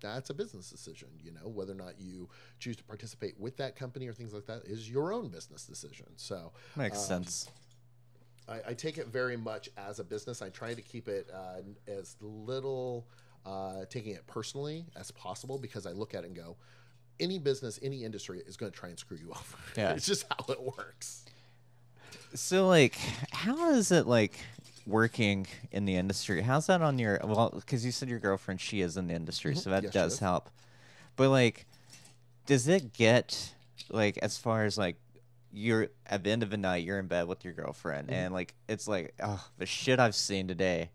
[0.00, 3.76] That's a business decision, you know, whether or not you choose to participate with that
[3.76, 6.06] company or things like that is your own business decision.
[6.16, 7.48] So Makes um, sense.
[8.48, 10.42] I, I take it very much as a business.
[10.42, 13.06] I try to keep it uh, as little
[13.46, 16.56] uh, taking it personally as possible because I look at it and go,
[17.20, 19.56] any business, any industry is going to try and screw you over.
[19.76, 19.92] Yeah.
[19.92, 21.24] it's just how it works.
[22.34, 22.96] So like,
[23.32, 24.32] how is it like
[24.86, 26.42] working in the industry?
[26.42, 27.52] How's that on your well?
[27.54, 29.84] Because you said your girlfriend she is in the industry, so that Mm-hmm.
[29.86, 30.50] Yes, does help.
[31.16, 31.66] But like,
[32.46, 33.52] does it get
[33.88, 34.96] like as far as like
[35.52, 38.14] you're at the end of the night you're in bed with your girlfriend Mm-hmm.
[38.16, 40.90] and like it's like oh the shit I've seen today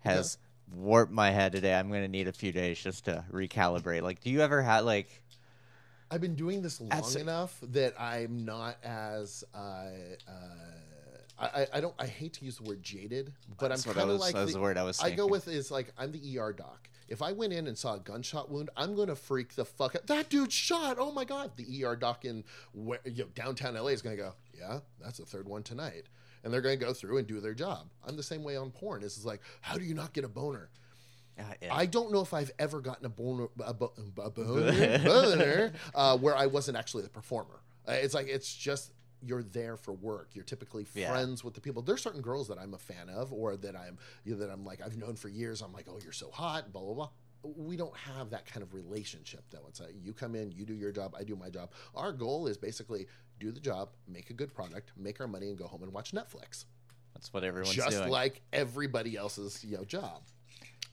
[0.00, 0.36] has
[0.74, 1.74] warped my head today.
[1.74, 4.02] I'm gonna need a few days just to recalibrate.
[4.02, 5.22] Like, do you ever have like?
[6.10, 10.30] I've been doing this long That's- enough that I'm not as uh, uh,
[11.38, 14.00] I, I- don't I hate to use the word jaded, but That's I'm what I
[14.00, 15.92] kind of was- like that was the word I was I go with is like
[15.98, 16.88] I'm the ER doc.
[17.06, 20.06] If I went in and saw a gunshot wound, I'm gonna freak the fuck out.
[20.06, 20.96] That dude shot!
[20.98, 21.50] Oh my god!
[21.56, 24.32] The ER doc in where, you know, downtown LA is gonna go.
[24.58, 26.04] Yeah, that's the third one tonight,
[26.42, 27.90] and they're gonna go through and do their job.
[28.06, 29.02] I'm the same way on porn.
[29.02, 30.70] It's like, how do you not get a boner?
[31.38, 31.74] Uh, yeah.
[31.74, 36.16] I don't know if I've ever gotten a boner, a, bo- a boner, boner uh,
[36.18, 37.60] where I wasn't actually the performer.
[37.88, 38.92] Uh, it's like it's just
[39.26, 40.30] you're there for work.
[40.34, 41.10] You're typically Yeah.
[41.10, 41.82] friends with the people.
[41.82, 44.64] There's certain girls that I'm a fan of, or that I'm you know, that I'm
[44.64, 45.60] like I've known for years.
[45.62, 47.08] I'm like, oh, you're so hot, blah blah blah.
[47.56, 49.64] We don't have that kind of relationship though.
[49.68, 51.72] It's like you come in, you do your job, I do my job.
[51.94, 53.06] Our goal is basically
[53.40, 56.12] do the job, make a good product, make our money, and go home and watch
[56.12, 56.64] Netflix
[57.14, 58.08] That's what everyone's just doing.
[58.08, 60.22] like everybody else's you know job.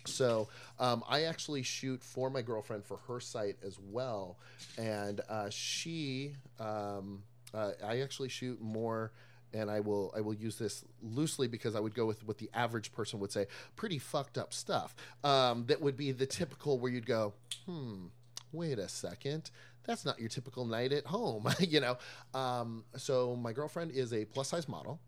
[0.05, 4.37] So um, I actually shoot for my girlfriend for her site as well,
[4.77, 9.11] and uh, she um, uh, I actually shoot more.
[9.53, 12.49] And I will I will use this loosely because I would go with what the
[12.53, 14.95] average person would say, pretty fucked up stuff.
[15.25, 17.33] Um, that would be the typical where you'd go,
[17.65, 18.05] hmm,
[18.53, 19.51] wait a second,
[19.83, 21.97] that's not your typical night at home, you know.
[22.33, 25.01] Um, so my girlfriend is a plus size model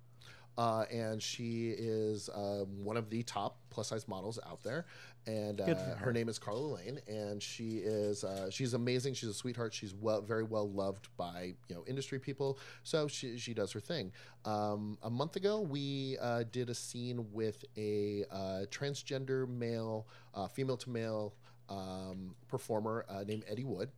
[0.58, 4.86] uh, and she is uh, one of the top plus size models out there.
[5.26, 5.96] And uh, her.
[6.00, 9.14] her name is Karla Lane, and she is uh, she's amazing.
[9.14, 9.74] She's a sweetheart.
[9.74, 12.60] She's well, very well loved by you know industry people.
[12.84, 14.12] So she she does her thing.
[14.44, 20.48] Um, a month ago, we uh, did a scene with a uh, transgender male, uh,
[20.48, 21.34] female to male
[21.70, 23.90] um, performer uh, named Eddie Wood.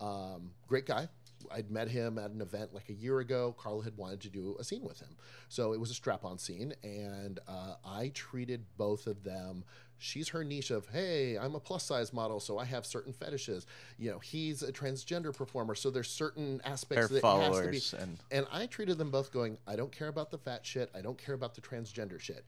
[0.00, 1.08] Um, great guy.
[1.50, 3.54] I'd met him at an event like a year ago.
[3.58, 5.16] Karla had wanted to do a scene with him.
[5.48, 9.64] So it was a strap on scene, and uh, I treated both of them.
[10.00, 13.66] She's her niche of, hey, I'm a plus size model, so I have certain fetishes.
[13.98, 18.02] You know, he's a transgender performer, so there's certain aspects Their that has to be.
[18.02, 20.90] and And I treated them both going, I don't care about the fat shit.
[20.94, 22.44] I don't care about the transgender shit.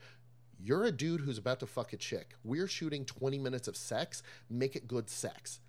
[0.63, 2.35] You're a dude who's about to fuck a chick.
[2.45, 4.23] We're shooting 20 minutes of sex.
[4.49, 5.61] Make it good sex.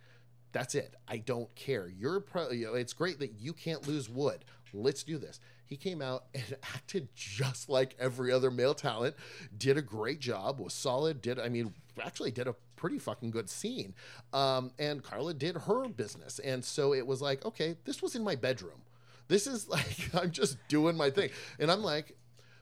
[0.52, 0.96] That's it.
[1.08, 1.88] I don't care.
[1.88, 4.44] You're pro- you know, it's great that you can't lose wood.
[4.74, 5.40] Let's do this.
[5.66, 9.16] He came out and acted just like every other male talent.
[9.58, 10.60] Did a great job.
[10.60, 11.22] Was solid.
[11.22, 13.94] Did I mean actually did a pretty fucking good scene.
[14.34, 16.40] Um, and Karla did her business.
[16.40, 18.82] And so it was like, okay, this was in my bedroom.
[19.28, 21.30] This is like I'm just doing my thing.
[21.60, 22.18] And I'm like,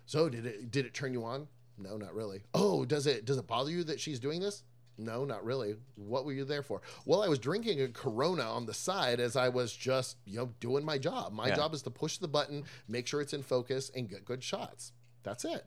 [0.06, 1.47] so did it did it turn you on?
[1.78, 2.41] No, not really.
[2.54, 4.63] Oh, does it does it bother you that she's doing this?
[4.99, 5.75] No, not really.
[5.95, 6.81] What were you there for?
[7.05, 10.51] Well, I was drinking a Corona on the side as I was just, you know,
[10.59, 11.31] doing my job.
[11.31, 11.55] My Yeah.
[11.55, 14.91] job is to push the button, make sure it's in focus, and get good shots.
[15.23, 15.65] That's it.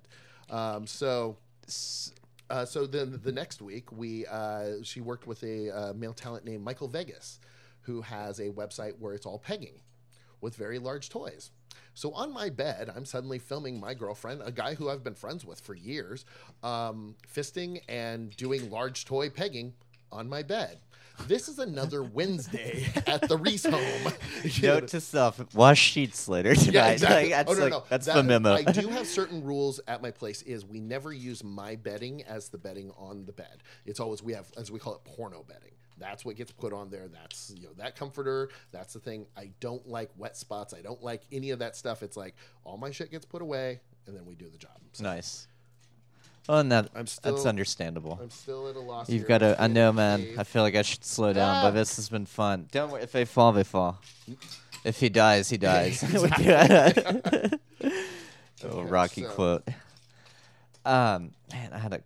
[0.50, 1.38] Um, so,
[2.50, 6.44] uh, so then the next week, we uh, she worked with a uh, male talent
[6.44, 7.40] named Michael Vegas,
[7.82, 9.80] who has a website where it's all pegging
[10.40, 11.50] with very large toys.
[11.94, 15.44] So on my bed, I'm suddenly filming my girlfriend, a guy who I've been friends
[15.44, 16.24] with for years,
[16.62, 19.74] um, fisting and doing large toy pegging
[20.10, 20.78] on my bed.
[21.28, 24.12] This is another Wednesday at the Reese home.
[24.62, 26.72] Note to self: wash sheets later tonight.
[26.74, 27.22] yeah, exactly.
[27.24, 27.84] Like, that's oh, no, like- no.
[27.90, 28.54] that's That- the memo.
[28.54, 30.40] I do have certain rules at my place.
[30.42, 33.62] Is we never use my bedding as the bedding on the bed.
[33.84, 35.72] It's always we have, as we call it, porno bedding.
[36.02, 37.06] That's what gets put on there.
[37.08, 38.48] That's you know that comforter.
[38.72, 39.26] That's the thing.
[39.36, 40.74] I don't like wet spots.
[40.74, 42.02] I don't like any of that stuff.
[42.02, 42.34] It's like
[42.64, 44.72] all my shit gets put away, and then we do the job.
[44.92, 45.46] So nice.
[46.48, 48.18] Well, and that I'm that's understandable.
[48.20, 49.08] I'm still at a loss.
[49.08, 49.54] You've got to.
[49.62, 50.18] I know, man.
[50.24, 50.38] cave.
[50.40, 51.62] I feel like I should slow down, Ah.
[51.62, 52.66] but this has been fun.
[52.72, 53.02] Don't worry.
[53.04, 54.00] If they fall, they fall.
[54.84, 56.02] If he dies, he dies.
[58.64, 59.68] Okay, Rocky so- quote.
[60.84, 62.00] Um, man, I had a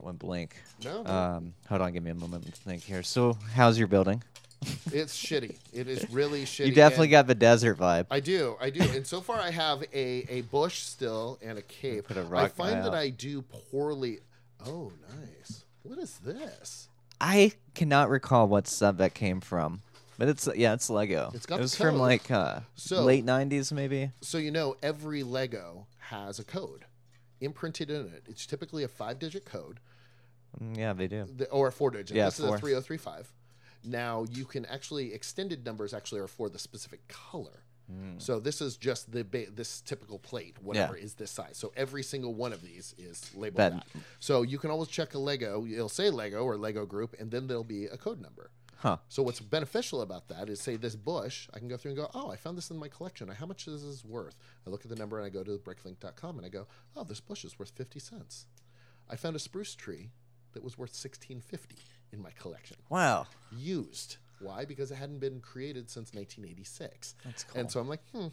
[0.00, 0.56] I went blank.
[0.84, 1.04] No.
[1.04, 3.02] Um, hold on, give me a moment to think here.
[3.02, 4.22] So, how's your building?
[4.92, 5.56] it's shitty.
[5.72, 6.66] It is really shitty.
[6.66, 8.06] You definitely got the desert vibe.
[8.10, 11.62] I do, I do, and so far I have a, a bush still and a
[11.62, 12.08] cape.
[12.08, 12.94] Put a I rock I find that out.
[12.94, 14.18] I do poorly.
[14.66, 15.64] Oh, nice.
[15.82, 16.88] What is this?
[17.20, 19.82] I cannot recall what sub that came from,
[20.18, 21.30] but it's yeah, it's Lego.
[21.34, 24.10] It's got it was from like uh, So- late '90s, maybe.
[24.20, 26.84] So you know, every Lego has a code
[27.40, 28.24] imprinted in it.
[28.28, 29.78] It's typically a five-digit code
[30.62, 31.26] Mm, yeah, they do.
[31.36, 32.16] the- or a four-digit.
[32.16, 32.56] Yeah, this is four.
[32.56, 33.32] a three zero three five.
[33.84, 37.62] Now you can actually extended numbers actually are for the specific color.
[37.90, 38.18] Hmm.
[38.18, 41.56] So this is just the ba- this typical plate, whatever is this size.
[41.56, 43.86] So every single one of these is labeled that.
[44.20, 45.64] So you can always check a Lego.
[45.64, 48.50] It'll say Lego or Lego Group, and then there'll be a code number.
[48.76, 48.98] Huh.
[49.08, 52.10] So what's beneficial about that is, say this bush, I can go through and go,
[52.14, 53.26] oh, I found this in my collection.
[53.28, 54.36] How much is this worth?
[54.66, 57.20] I look at the number and I go to bricklink.com and I go, oh, this
[57.20, 58.46] bush is worth fifty cents.
[59.08, 60.10] I found a spruce tree
[60.58, 61.76] that was worth sixteen fifty
[62.12, 63.28] in my collection, Wow.
[63.56, 64.16] used.
[64.40, 64.64] Why?
[64.64, 67.14] Because it hadn't been created since 1986.
[67.24, 67.60] That's cool.
[67.60, 68.26] And so I'm like, hmm.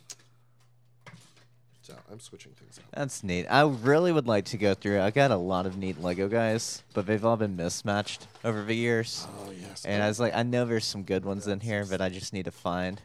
[1.82, 2.86] So I'm switching things up.
[2.94, 3.46] That's neat.
[3.48, 5.02] I really would like to go through.
[5.02, 8.76] I got a lot of neat Lego guys, but they've all been mismatched over the
[8.76, 9.28] years.
[9.46, 9.86] Oh yes.
[9.86, 12.34] And I was like, I know there's some good ones in here, but I just
[12.34, 13.02] need to find.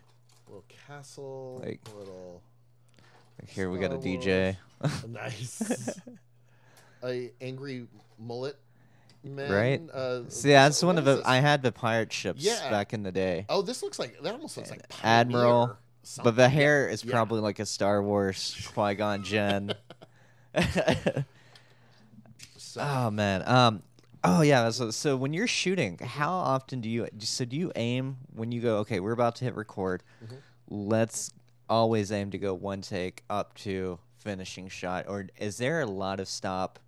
[0.46, 2.40] little castle, Like- little
[3.38, 4.56] Like here we got a Star DJ.
[5.08, 6.00] nice,
[7.04, 7.86] a angry
[8.18, 8.56] mullet
[9.24, 9.50] man.
[9.52, 9.80] Right?
[9.92, 11.16] Uh, See, that's one of the.
[11.16, 11.24] this?
[11.26, 12.70] I had the pirate ships Yeah.
[12.70, 13.46] back in the day.
[13.48, 14.32] Oh, this looks like that.
[14.32, 15.76] Almost looks like Admiral,
[16.22, 17.12] But the hair is yeah.
[17.12, 19.72] probably like a Star Wars Qui Gon Jinn.
[22.56, 23.42] So, oh man.
[23.48, 23.82] Um.
[24.22, 24.70] Oh yeah.
[24.70, 27.08] So, so when you're shooting, how often do you?
[27.18, 28.76] So do you aim when you go?
[28.78, 30.02] Okay, we're about to hit record.
[30.24, 30.36] Mm-hmm.
[30.68, 31.32] Let's
[31.68, 36.20] always aim to go one take up to finishing shot, or is there a lot
[36.20, 36.78] of stop?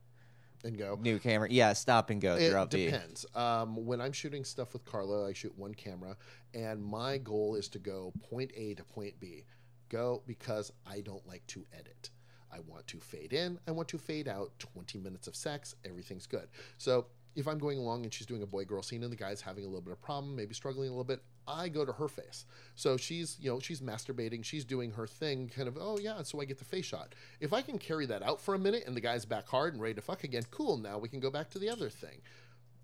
[0.65, 0.99] And go.
[1.01, 2.87] New camera, yeah, stop and go It throughout the.
[2.87, 3.27] depends.
[3.35, 6.17] Um, when I'm shooting stuff with Karla, I shoot one camera,
[6.55, 9.45] and my goal is to go point A to point B.
[9.89, 12.11] Go because I don't like to edit.
[12.51, 13.59] I want to fade in.
[13.67, 14.53] I want to fade out.
[14.59, 15.75] 20 minutes of sex.
[15.85, 16.49] Everything's good.
[16.79, 19.41] So if I'm going along and she's doing a boy girl scene and the guy's
[19.41, 22.09] having a little bit of problem, maybe struggling a little bit, I go to her
[22.09, 22.45] face.
[22.75, 26.41] So she's, you know, she's masturbating, she's doing her thing, kind of, oh yeah, so
[26.41, 27.15] I get the face shot.
[27.41, 29.83] If I can carry that out for a minute and the guy's back hard and
[29.83, 32.21] ready to fuck again, cool, now we can go back to the other thing.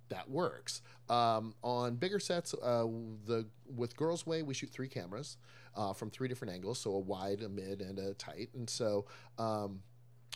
[0.09, 0.80] That works.
[1.11, 2.86] Um, on bigger sets, uh,
[3.26, 3.46] the
[3.76, 5.36] with Girlsway, we shoot three cameras
[5.76, 8.48] uh, from three different angles, so a wide, a mid, and a tight.
[8.54, 9.04] And so
[9.38, 9.80] um,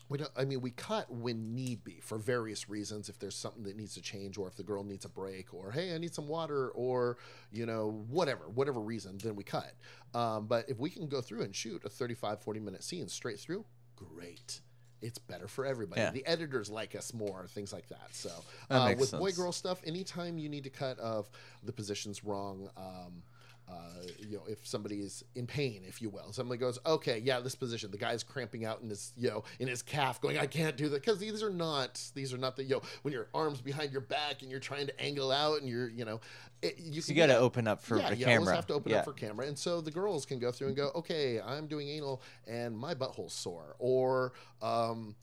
[0.08, 3.08] we don't, I mean, we cut when need be for various reasons.
[3.08, 5.72] If there's something that needs to change, or if the girl needs a break, or
[5.72, 7.16] hey, I need some water, or
[7.50, 9.72] you know, whatever, whatever reason, then we cut.
[10.14, 13.40] Um, but if we can go through and shoot a 35, 40 minute scene straight
[13.40, 13.64] through,
[13.96, 14.60] great.
[15.00, 16.00] It's better for everybody.
[16.00, 16.10] Yeah.
[16.12, 18.08] The editors like us more, things like that.
[18.12, 18.30] So
[18.68, 21.28] That uh, with boy girl stuff, anytime you need to cut of
[21.64, 23.22] the position's wrong, um,
[23.68, 23.74] uh,
[24.18, 27.54] you know, if somebody is in pain, if you will, somebody goes, okay, yeah, this
[27.54, 30.76] position, the guy's cramping out in his, you know, in his calf, going, I can't
[30.76, 33.60] do that because these are not, these are not the, you know, when your arms
[33.60, 36.20] behind your back and you're trying to angle out and you're, you know,
[36.60, 38.40] it, you, So you got to open up for yeah, the you camera.
[38.40, 38.98] always have to open yeah.
[38.98, 41.88] up for camera, and so the girls can go through and go, okay, I'm doing
[41.88, 45.14] anal and my butthole's sore, or um,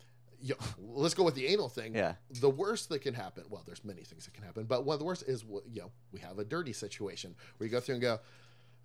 [0.41, 0.65] you know,
[0.95, 1.95] let's go with the anal thing.
[1.95, 2.13] Yeah.
[2.39, 4.99] The worst that can happen, well, there's many things that can happen, but one of
[4.99, 8.01] the worst is, you know, we have a dirty situation where you go through and
[8.01, 8.19] go,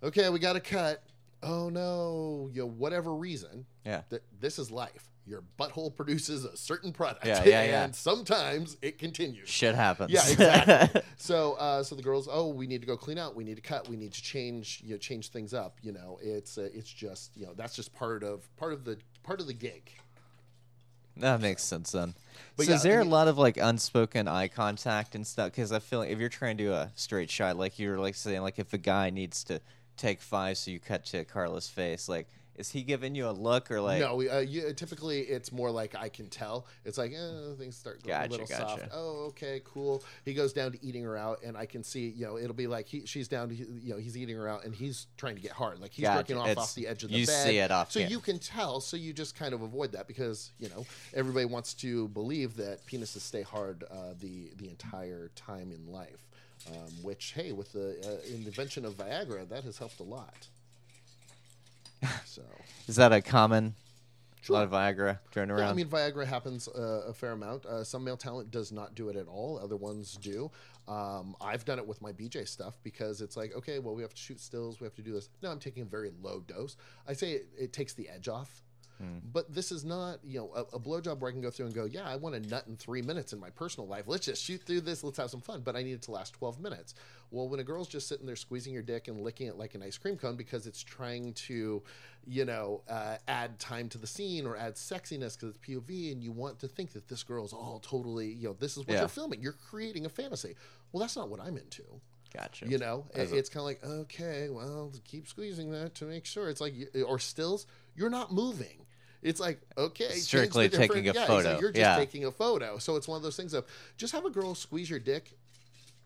[0.03, 1.03] okay, we got to cut.
[1.43, 4.01] Oh no, you know, whatever reason, Yeah.
[4.09, 5.09] that this is life.
[5.27, 7.83] Your butthole produces a certain product, Yeah, yeah, yeah.
[7.83, 9.49] and sometimes it continues.
[9.49, 10.11] Shit happens.
[10.11, 11.01] Yeah, exactly.
[11.17, 13.35] so, uh, so the girls, oh, we need to go clean out.
[13.35, 13.87] We need to cut.
[13.89, 15.77] We need to change, you know, change things up.
[15.81, 18.97] You know, it's uh, it's just, you know, that's just part of part of the
[19.23, 19.91] part of the gig.
[21.17, 22.13] That makes sense then.
[22.57, 25.51] But so yeah, is there a lot of like unspoken eye contact and stuff?
[25.51, 28.15] Because I feel like if you're trying to do a straight shot, like you're like
[28.15, 29.61] saying, like if a guy needs to
[29.97, 32.27] take five, so you cut to Karla's face, like
[32.57, 33.99] is he giving you a look or like?
[33.99, 36.67] no, uh, you, typically it's more like I can tell.
[36.85, 38.79] It's like eh, things start going Gotcha, a little gotcha.
[38.81, 38.91] soft.
[38.93, 40.03] Oh, okay, cool.
[40.23, 42.67] He goes down to eating her out, and I can see, you know, it'll be
[42.67, 45.41] like he, she's down to, you know, he's eating her out, and he's trying to
[45.41, 46.19] get hard, like he's Gotcha.
[46.19, 47.45] jerking off It's- off the edge of the you bed.
[47.47, 48.79] see it off so cam- you can tell.
[48.81, 52.85] So you just kind of avoid that because you know everybody wants to believe that
[52.87, 56.21] penises stay hard uh, the the entire time in life.
[56.71, 60.47] Um, which, hey, with the uh, invention of Viagra, that has helped a lot.
[62.25, 62.43] So.
[62.87, 63.75] Is that a common?
[64.41, 64.57] Sure.
[64.57, 65.61] A lot of Viagra thrown around.
[65.61, 67.65] Yeah, I mean, Viagra happens uh, a fair amount.
[67.65, 69.57] Uh, some male talent does not do it at all.
[69.57, 70.51] Other ones do.
[70.87, 74.13] Um, I've done it with my BJ stuff because it's like, okay, well, we have
[74.13, 74.79] to shoot stills.
[74.79, 75.29] We have to do this.
[75.41, 76.77] No, I'm taking a very low dose.
[77.07, 78.61] I say it, it takes the edge off.
[79.33, 81.75] But this is not, you know, a, a blowjob where I can go through and
[81.75, 84.05] go, yeah, I want a nut in three minutes in my personal life.
[84.07, 85.03] Let's just shoot through this.
[85.03, 85.61] Let's have some fun.
[85.61, 86.93] But I need it to last 12 minutes.
[87.31, 89.83] Well, when a girl's just sitting there squeezing your dick and licking it like an
[89.83, 91.83] ice cream cone because it's trying to,
[92.25, 96.23] you know, uh, add time to the scene or add sexiness because it's POV and
[96.23, 98.99] you want to think that this girl's all totally, you know, this is what Yeah.
[99.01, 99.41] you're filming.
[99.41, 100.55] You're creating a fantasy.
[100.91, 101.83] Well, that's not what I'm into.
[102.33, 102.67] gotcha.
[102.67, 106.05] You know, As It- a- it's kind of like, okay, well, keep squeezing that to
[106.05, 106.49] make sure.
[106.49, 106.73] It's like,
[107.07, 107.65] or stills,
[107.95, 108.84] you're not moving.
[109.25, 111.59] It's like, okay, Strictly taking a yeah, photo.
[111.59, 111.95] You're just Yeah.
[111.97, 112.77] taking a photo.
[112.77, 113.65] So it's one of those things of
[113.97, 115.31] just have a girl squeeze your dick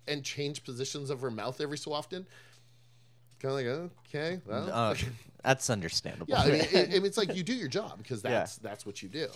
[0.07, 2.25] and change positions of her mouth every so often.
[3.41, 4.95] Kind of like, okay, well, Uh,
[5.43, 6.27] that's understandable.
[6.29, 6.41] yeah.
[6.43, 9.09] I mean, it, it- it's like you do your job because that's that's what you
[9.09, 9.27] do.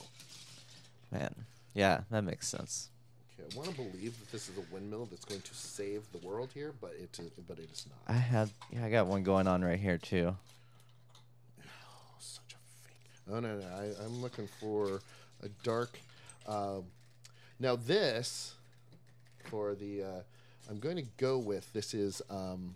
[1.11, 1.33] man.
[1.73, 2.89] Yeah, that makes sense.
[3.37, 6.19] Okay, I want to believe that this is a windmill that's going to save the
[6.19, 7.19] world here, but it
[7.49, 8.15] but it is not.
[8.15, 10.37] I had, yeah, I got one going on right here too.
[13.31, 15.01] Oh no, no, I, I'm looking for
[15.41, 15.97] a dark.
[16.47, 16.79] Uh,
[17.59, 18.53] now this
[19.49, 20.03] for the.
[20.03, 20.21] Uh,
[20.69, 22.75] I'm going to go with this is um,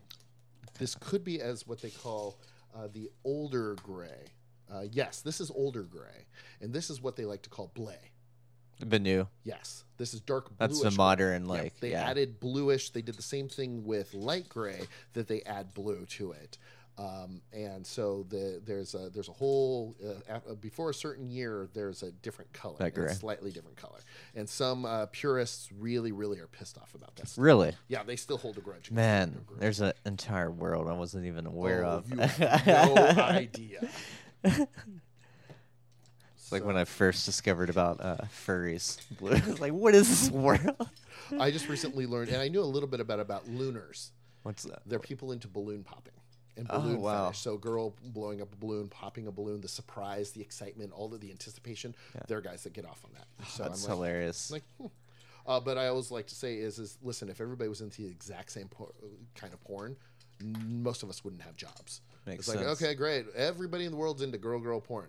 [0.78, 2.38] This could be as what they call
[2.76, 4.32] uh, the older gray.
[4.72, 6.26] Uh, yes, this is older gray,
[6.62, 8.12] and this is what they like to call bley.
[8.82, 9.28] Benu.
[9.44, 10.58] Yes, this is dark bluish.
[10.60, 12.08] That's the modern, Yeah, like, they yeah.
[12.10, 12.90] added bluish.
[12.92, 14.82] They did the same thing with light gray
[15.14, 16.58] that they add blue to it.
[17.00, 19.96] Um, and so the, there's a there's a whole
[20.30, 23.14] uh, before a certain year there's a different color, That gray.
[23.14, 24.00] slightly different color,
[24.36, 27.38] and some uh, purists really really are pissed off about this.
[27.38, 27.74] Really?
[27.88, 28.90] Yeah, they still hold a grudge.
[28.90, 32.12] Man, there's an entire world I wasn't even aware Oh, of.
[32.66, 33.88] No idea.
[36.36, 38.98] It's like when I first discovered about uh, furries.
[39.20, 39.32] Blue.
[39.34, 40.90] I was like, what is this world?
[41.38, 44.14] I just recently learned, and I knew a little bit about about looners.
[44.44, 44.80] What's that?
[44.86, 46.14] They're people into balloon popping
[46.58, 47.26] and Oh, wow.
[47.28, 47.40] fetish.
[47.40, 51.22] So, girl blowing up a balloon, popping a balloon, the surprise, the excitement, all of
[51.22, 51.96] the anticipation.
[52.28, 53.28] They're guys that get off on that.
[53.50, 54.52] So That's I'm like, hilarious.
[54.52, 54.88] like, hmm.
[55.46, 58.08] uh, but I always like to say is, is listen, if everybody was into the
[58.10, 58.94] exact same por-
[59.36, 59.96] kind of porn,
[60.44, 62.02] most of us wouldn't have jobs.
[62.26, 62.82] Makes it's like, sense.
[62.82, 63.26] okay, great.
[63.36, 65.08] Everybody in the world's into girl, girl porn.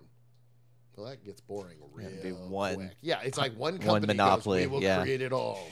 [0.95, 2.91] Well, that gets boring real it'd be one- quick.
[3.01, 5.01] Yeah, it's like one one company monopoly, Goes, we will yeah.
[5.01, 5.67] create it all.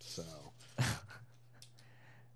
[0.00, 0.22] So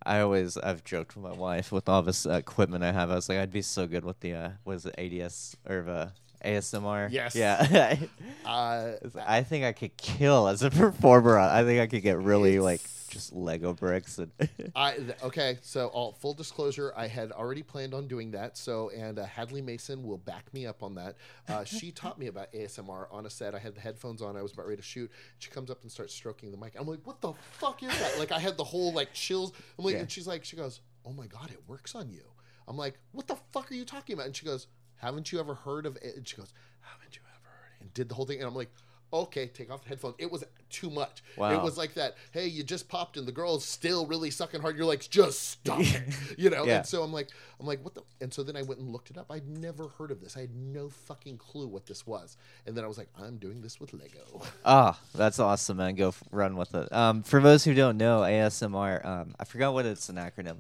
[0.07, 3.11] I always I've joked with my wife with all this uh, equipment I have.
[3.11, 5.83] I was like, I'd be so good with the uh, what is it ADS or
[5.83, 6.13] the
[6.45, 7.11] ASMR?
[7.11, 7.35] Yes.
[7.35, 7.97] Yeah.
[8.47, 8.93] uh,
[9.27, 11.39] I think I could kill as a performer.
[11.39, 12.83] I think I could get really like
[13.17, 14.31] just Lego bricks and
[14.77, 15.59] I th- okay.
[15.63, 18.57] So, all full disclosure, I had already planned on doing that.
[18.57, 21.17] So, and uh, Hadley Mason will back me up on that.
[21.49, 23.55] Uh, she taught me about ASMR on a set.
[23.55, 24.37] I had the headphones on.
[24.37, 25.11] I was about ready to shoot.
[25.39, 26.75] She comes up and starts stroking the mic.
[26.79, 29.53] I'm like, "What the fuck is that?" Like, I had the whole like chills.
[29.79, 30.01] I'm like, Yeah.
[30.01, 32.23] and she's like, she goes, "Oh my god, it works on you."
[32.69, 35.55] I'm like, "What the fuck are you talking about?" And she goes, "Haven't you ever
[35.55, 38.27] heard of it?" And she goes, "Haven't you ever heard?" it?" And did the whole
[38.27, 38.39] thing.
[38.39, 38.71] And I'm like.
[39.13, 40.17] Okay, take off the headphones.
[40.19, 41.23] It was too much.
[41.55, 42.17] It was like that.
[42.33, 44.77] Hey, you just popped, and the girl's still really sucking hard.
[44.77, 46.03] You're like, just stop it,
[46.39, 46.65] you know.
[46.65, 46.79] Yeah.
[46.79, 47.29] And so I'm like,
[47.61, 48.03] I'm like, what the?
[48.21, 49.31] And so then I went and looked it up.
[49.31, 50.37] I'd never heard of this.
[50.37, 52.37] I had no fucking clue what this was.
[52.67, 54.43] And then I was like, I'm doing this with Lego.
[54.65, 55.95] Ah, that's awesome, man.
[55.95, 56.93] Go f- run with it.
[56.93, 60.57] Um, for those who don't know, ASMR, um, I forgot what it's an acronym.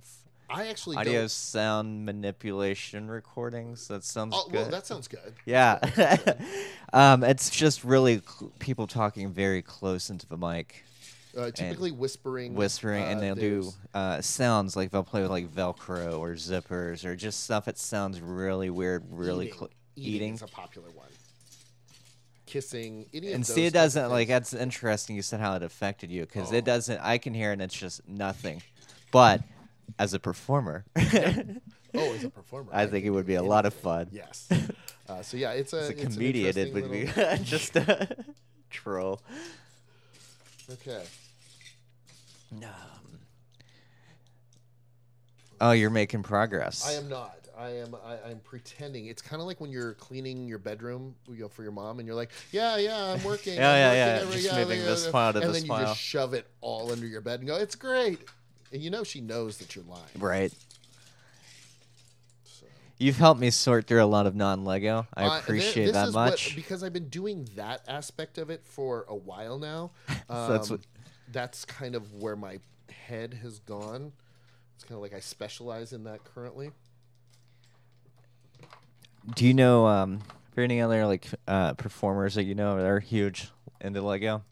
[0.48, 1.30] I actually Audio don't.
[1.30, 3.88] sound manipulation recordings.
[3.88, 4.54] That sounds Oh, good.
[4.54, 5.34] well, that sounds good.
[5.44, 5.78] yeah.
[6.92, 10.84] um, it's just really cl- people talking very close into the mic,
[11.36, 15.48] Uh, typically whispering, whispering, and uh, they'll do uh, sounds like they'll play with like
[15.52, 19.58] Velcro or zippers or just stuff that sounds really weird, really eating.
[19.58, 20.40] cl- eating.
[20.42, 21.08] a popular one.
[22.46, 25.16] Kissing, and see, it doesn't like that's interesting.
[25.16, 26.56] You said how it affected you because Oh.
[26.56, 27.00] it doesn't.
[27.00, 28.62] I can hear it and it's just nothing.
[29.10, 29.42] But
[29.98, 33.74] as a performer, Oh, as a performer, I think it would be a lot of
[33.74, 34.08] fun.
[34.12, 34.48] Yes.
[35.08, 37.04] Uh, so yeah, it's a As a it's comedian, it would be
[37.44, 38.08] just a
[38.70, 39.20] troll.
[40.68, 41.00] okay.
[42.52, 42.60] Um,
[45.60, 46.84] oh, you're making progress.
[46.86, 47.36] I am not.
[47.56, 47.94] I am.
[48.04, 49.06] I, I'm pretending.
[49.06, 52.06] It's kind of like when you're cleaning your bedroom, you know, for your mom, and
[52.06, 53.54] you're like, "Yeah, yeah, I'm working.
[53.54, 55.68] Yeah, I'm yeah, working yeah, every- just moving this yeah." file to and this then
[55.68, 55.80] file.
[55.80, 58.18] you just shove it all under your bed and go, "It's great,"
[58.72, 60.02] and you know she knows that you're lying.
[60.18, 60.52] Right.
[62.44, 62.66] So.
[62.98, 65.06] You've helped me sort through a lot of non-Lego.
[65.14, 66.54] I Uh, appreciate this that is what- much.
[66.56, 69.90] because I've been doing that aspect of it for a while now.
[70.08, 70.16] Um,
[70.50, 70.80] that's what-
[71.32, 72.60] that's kind of where my
[73.06, 74.12] head has gone.
[74.76, 76.70] It's kind of like I specialize in that currently.
[79.34, 82.86] Do you know um, are there any other like uh, performers that you know that
[82.86, 83.50] are huge
[83.80, 84.42] into Lego?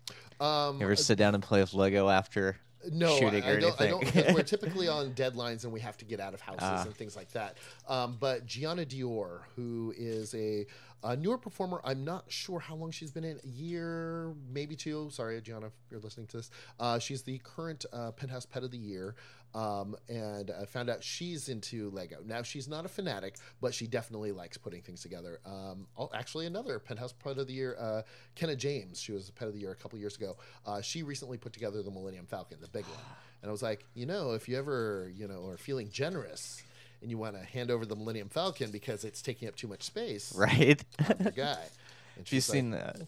[0.40, 2.56] Um, You ever sit down and play with Lego after
[2.92, 3.80] no, shooting I, or I don't.
[3.80, 4.34] I don't.
[4.34, 6.82] we're typically on deadlines and we have to get out of houses Ah.
[6.82, 7.56] and things like that.
[7.88, 10.66] Um, but Gianna Dior, who is a,
[11.02, 13.38] a newer performer, I'm not sure how long she's been in.
[13.44, 15.08] A year, maybe two.
[15.10, 16.50] Sorry, Gianna, if you're listening to this.
[16.80, 19.14] Uh, she's the current uh, Penthouse Pet of the Year.
[19.54, 22.16] Um, and I found out she's into Lego.
[22.26, 25.38] Now she's not a fanatic, but she definitely likes putting things together.
[25.46, 28.02] Um, oh, actually, another Penthouse Pet of the Year, uh,
[28.34, 29.00] Kenna James.
[29.00, 30.36] She was a Pet of the Year a couple years ago.
[30.66, 32.98] Uh, she recently put together the Millennium Falcon, the big one.
[33.42, 36.62] And I was like, you know, if you ever, you know, are feeling generous
[37.02, 39.82] and you want to hand over the Millennium Falcon because it's taking up too much
[39.82, 40.82] space, right?
[40.98, 41.58] I'm the guy.
[42.16, 43.06] Have you like, seen the,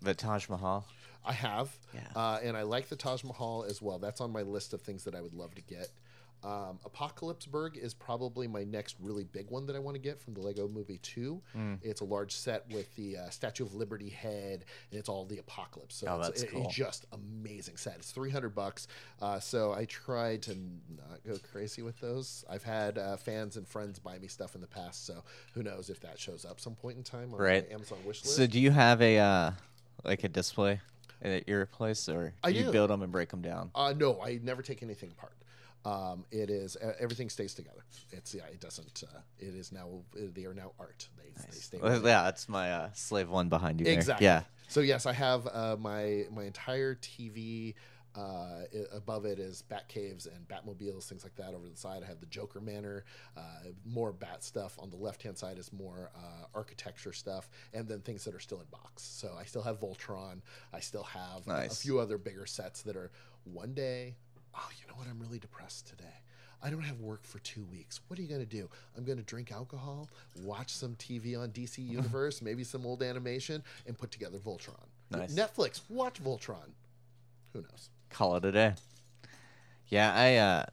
[0.00, 0.86] the Taj Mahal?
[1.24, 2.00] I have, Yeah.
[2.14, 3.98] uh, and I like the Taj Mahal as well.
[3.98, 5.88] That's on my list of things that I would love to get.
[6.42, 10.34] Um, Apocalypseburg is probably my next really big one that I want to get from
[10.34, 11.40] the Lego Movie 2.
[11.54, 11.74] Hmm.
[11.80, 15.38] It's a large set with the uh, Statue of Liberty head, and it's all the
[15.38, 15.94] apocalypse.
[15.94, 16.64] So Oh, it's, that's it- cool.
[16.66, 17.94] it's just amazing set.
[17.96, 18.88] It's 300 bucks.
[19.22, 22.44] Uh, so I tried to not go crazy with those.
[22.50, 25.88] I've had uh, fans and friends buy me stuff in the past, so who knows
[25.88, 27.66] if that shows up some point in time on Right.
[27.70, 28.36] my Amazon wish list.
[28.36, 29.50] So do you have a uh,
[30.04, 30.82] like a display
[31.24, 32.72] at your place, or I you do.
[32.72, 33.70] build them and break them down?
[33.74, 35.32] Uh, no, I never take anything apart.
[35.84, 37.84] Um, it is everything stays together.
[38.10, 39.02] It's yeah, it doesn't.
[39.06, 41.08] Uh, it is now they are now art.
[41.18, 41.78] They, they stay.
[41.82, 43.84] Well, yeah, that's my uh, slave one behind you.
[43.84, 43.94] there.
[43.94, 44.24] Exactly.
[44.24, 44.44] Yeah.
[44.68, 47.74] So yes, I have uh, my my entire TV.
[48.16, 51.52] Uh, i- above it is bat caves and Batmobiles, things like that.
[51.52, 53.04] Over the side, I have the Joker Manor,
[53.36, 53.40] uh,
[53.84, 54.78] more Bat stuff.
[54.78, 58.38] On the left hand side is more uh, architecture stuff, and then things that are
[58.40, 59.02] still in box.
[59.02, 60.42] So I still have Voltron.
[60.72, 63.10] I still have a- a few other bigger sets that are
[63.44, 64.16] one day.
[64.54, 65.08] Oh, you know what?
[65.08, 66.20] I'm really depressed today.
[66.62, 68.00] I don't have work for two weeks.
[68.06, 68.70] What are you going to do?
[68.96, 70.08] I'm going to drink alcohol,
[70.40, 71.82] watch some TV on DC
[72.22, 74.86] Universe, maybe some old animation, and put together Voltron.
[75.10, 75.34] Nice.
[75.34, 76.70] Netflix, watch Voltron.
[77.52, 77.90] Who knows?
[78.14, 78.74] Call it a day.
[79.88, 80.66] Yeah, I uh,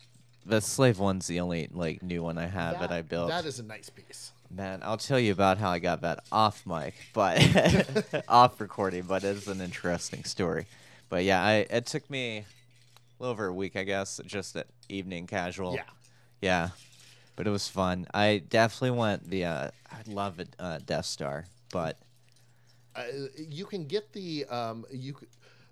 [0.46, 3.30] the slave one's the only like new one I have that, I built.
[3.30, 4.32] That is a nice piece.
[4.54, 7.40] Man, I'll tell you about how I got that off mic, but
[8.28, 10.68] off recording, but it's an interesting story.
[11.10, 12.46] But yeah, I it took me a
[13.20, 15.74] little over a week, I guess, just at evening casual.
[15.74, 15.82] Yeah.
[16.42, 16.70] Yeah.
[17.36, 18.06] But it was fun.
[18.14, 21.98] I definitely went the uh I love it uh Death Star, but
[22.96, 23.04] Uh,
[23.36, 25.16] you can get the um, you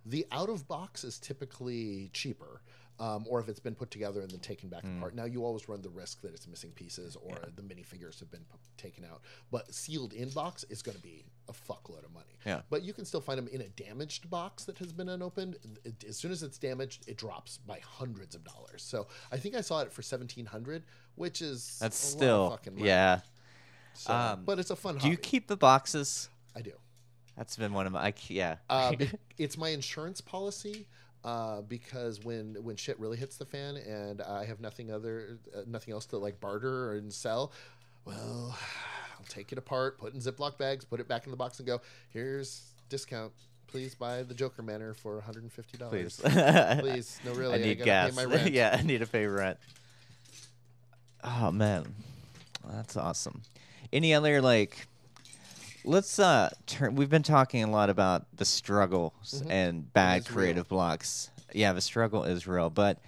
[0.09, 2.61] the out of box is typically cheaper.
[3.01, 4.97] Um, or if it's been put together and then taken back Mm.
[4.97, 5.15] apart.
[5.15, 8.41] Now you always run the risk that it's missing pieces or the minifigures have been
[8.43, 9.21] p- taken out.
[9.51, 12.35] But sealed in box is going to be a fuckload of money.
[12.45, 12.63] Yeah.
[12.69, 15.55] But you can still find them in a damaged box that has been unopened.
[15.85, 18.83] It- as soon as it's damaged, it drops by hundreds of dollars.
[18.83, 20.83] So I think I saw it for seventeen hundred,
[21.15, 22.85] which is that's a lot of still fucking money.
[22.87, 23.21] yeah.
[23.93, 24.97] So, Um, but it's a fun.
[24.97, 26.27] Do you keep the boxes?
[26.53, 26.73] I do.
[27.39, 28.57] That's been one of my I, yeah.
[28.69, 28.91] Uh,
[29.37, 30.85] it's my insurance policy
[31.23, 35.61] uh, because when when shit really hits the fan and I have nothing other uh,
[35.65, 37.53] nothing else to like barter and sell,
[38.03, 38.57] well,
[39.17, 41.59] I'll take it apart, put it in Ziploc bags, put it back in the box,
[41.59, 41.79] and go.
[42.09, 43.31] Here's discount.
[43.67, 46.19] Please buy the Joker Manor for 150 dollars.
[46.19, 46.33] Please.
[46.81, 48.09] Please, no, really, I I need gotta gas.
[48.09, 48.51] pay my rent.
[48.51, 49.57] yeah, I need to pay rent.
[51.23, 51.85] Oh man,
[52.69, 53.43] that's awesome.
[53.93, 54.87] Any other like?
[55.83, 56.95] Let's uh turn.
[56.95, 59.51] We've been talking a lot about the struggles mm-hmm.
[59.51, 60.35] and bad is real.
[60.35, 61.29] creative blocks.
[61.53, 62.99] Yeah, the struggle is real, but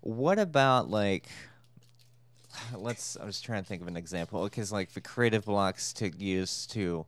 [0.00, 1.28] what about like?
[2.76, 3.16] Let's.
[3.16, 6.66] I was trying to think of an example because like the creative blocks to use
[6.68, 7.06] to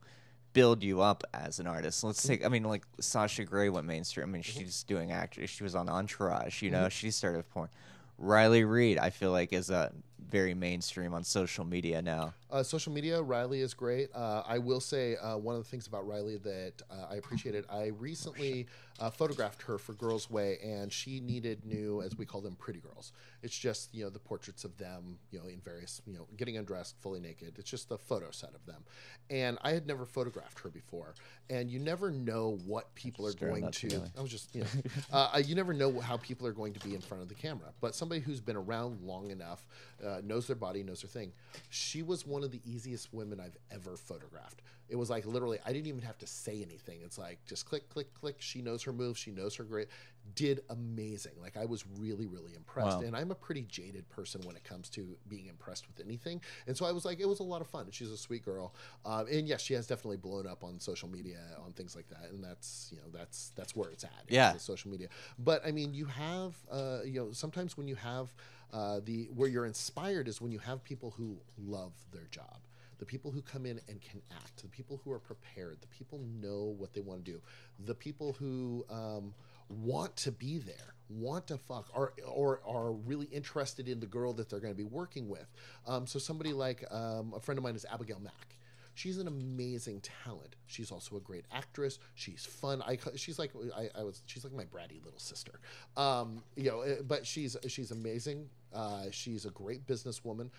[0.53, 2.03] build you up as an artist.
[2.03, 2.29] Let's mm-hmm.
[2.29, 2.45] take.
[2.45, 4.29] I mean, like Sasha Grey went mainstream.
[4.29, 4.59] I mean, mm-hmm.
[4.59, 5.45] she's doing acting.
[5.45, 6.63] She was on Entourage.
[6.63, 7.69] You know, she started porn.
[8.17, 9.91] Riley Reid, I feel like, is a
[10.29, 12.33] very mainstream on social media now.
[12.55, 14.07] Uh, social media, Riley is great.
[14.15, 17.65] Uh, I will say uh, one of the things about Riley that uh, I appreciated.
[17.69, 22.55] I recently uh, photographed her for Girlsway, and she needed new, as we call them,
[22.55, 23.11] pretty girls.
[23.43, 26.55] It's just you know the portraits of them, you know, in various, you know, getting
[26.55, 27.55] undressed, fully naked.
[27.57, 28.85] It's just a photo set of them,
[29.29, 31.13] and I had never photographed her before.
[31.49, 33.89] And you never know what people are going to.
[33.89, 34.09] together.
[34.17, 34.67] I was just, you know,
[35.13, 37.67] uh, you never know how people are going to be in front of the camera.
[37.81, 39.67] But somebody who's been around long enough,
[40.03, 41.33] uh, knows their body, knows their thing.
[41.69, 44.61] She was one of the easiest women I've ever photographed.
[44.87, 46.99] It was like literally, I didn't even have to say anything.
[47.03, 48.35] It's like just click, click, click.
[48.39, 49.17] She knows her move.
[49.17, 49.87] She knows her great.
[50.35, 51.33] Did amazing.
[51.41, 52.97] Like I was really, really impressed.
[52.97, 53.03] Wow.
[53.03, 56.39] And I'm a pretty jaded person when it comes to being impressed with anything.
[56.67, 57.87] And so I was like, it was a lot of fun.
[57.89, 58.75] She's a sweet girl.
[59.05, 62.29] Um, and yes, she has definitely blown up on social media on things like that.
[62.31, 64.23] And that's you know that's that's where it's at.
[64.29, 64.55] Yeah.
[64.57, 65.07] social media.
[65.39, 68.31] But I mean, you have uh, you know sometimes when you have
[68.73, 72.59] uh, the where you're inspired is when you have people who love their job.
[72.97, 76.21] The people who come in and can act, the people who are prepared, the people
[76.41, 77.41] know what they want to do,
[77.85, 79.33] the people who um,
[79.69, 84.31] want to be there, want to fuck, or or are really interested in the girl
[84.33, 85.45] that they're going to be working with.
[85.85, 88.55] Um, so somebody like um, a friend of mine is Abigail Mack.
[88.95, 90.55] She's an amazing talent.
[90.65, 91.99] She's also a great actress.
[92.15, 92.81] She's fun.
[92.81, 95.59] I she's like I, I was she's like my bratty little sister.
[95.95, 98.49] Um, you know, eh, but she's she's amazing.
[98.73, 100.49] Uh, she's a great businesswoman,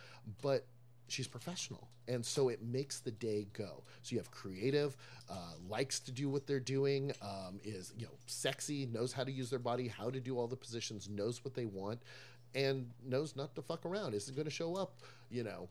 [0.42, 0.66] but
[1.08, 4.96] she's professional and so it makes the day go so you have creative
[5.30, 9.30] uh, likes to do what they're doing um, is you know sexy knows how to
[9.30, 12.00] use their body how to do all the positions knows what they want
[12.54, 14.94] and knows not to fuck around isn't going to show up
[15.30, 15.68] you know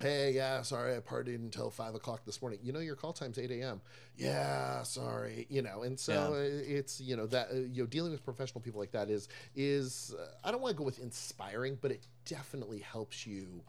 [0.00, 2.60] Hey, yeah, sorry, I partied until five o'clock this morning.
[2.62, 3.80] You know, your call time's eight a.m.
[4.16, 6.76] Yeah, sorry, you know, and so Yeah.
[6.76, 10.14] it's you know that uh, you know dealing with professional people like that is is
[10.16, 13.60] uh, I don't want to go with inspiring, but it definitely helps you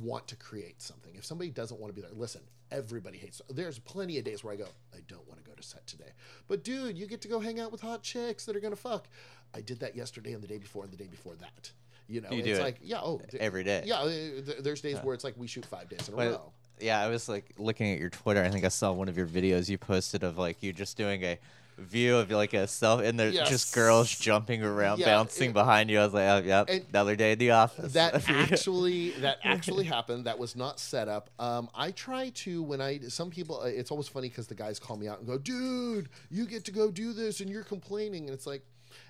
[0.00, 1.14] want to create something.
[1.14, 2.40] If somebody doesn't want to be there, listen,
[2.72, 3.40] everybody hates.
[3.48, 6.10] There's plenty of days where I go, I don't want to go to set today.
[6.48, 9.06] But dude, you get to go hang out with hot chicks that are gonna fuck.
[9.54, 11.70] I did that yesterday and the day before and the day before that.
[12.08, 13.82] You know, You it's do it like yeah, oh, every day.
[13.86, 16.30] Yeah, uh, th- there's days where it's like we shoot five days in a But-
[16.32, 16.52] row.
[16.80, 18.42] Yeah, I was like looking at your Twitter.
[18.42, 21.22] I think I saw one of your videos you posted of like you just doing
[21.22, 21.38] a
[21.78, 23.48] view of like a self, and there's Yes.
[23.48, 26.00] just girls jumping around, Yeah, bouncing it- behind you.
[26.00, 27.92] I was like, oh, yep, And another day at the office.
[27.94, 32.80] that actually that actually happened that was not set up um, i try to when
[32.80, 35.38] i some people uh, it's always funny because the guys call me out and go
[35.38, 38.62] dude you get to go do this and you're complaining and it's like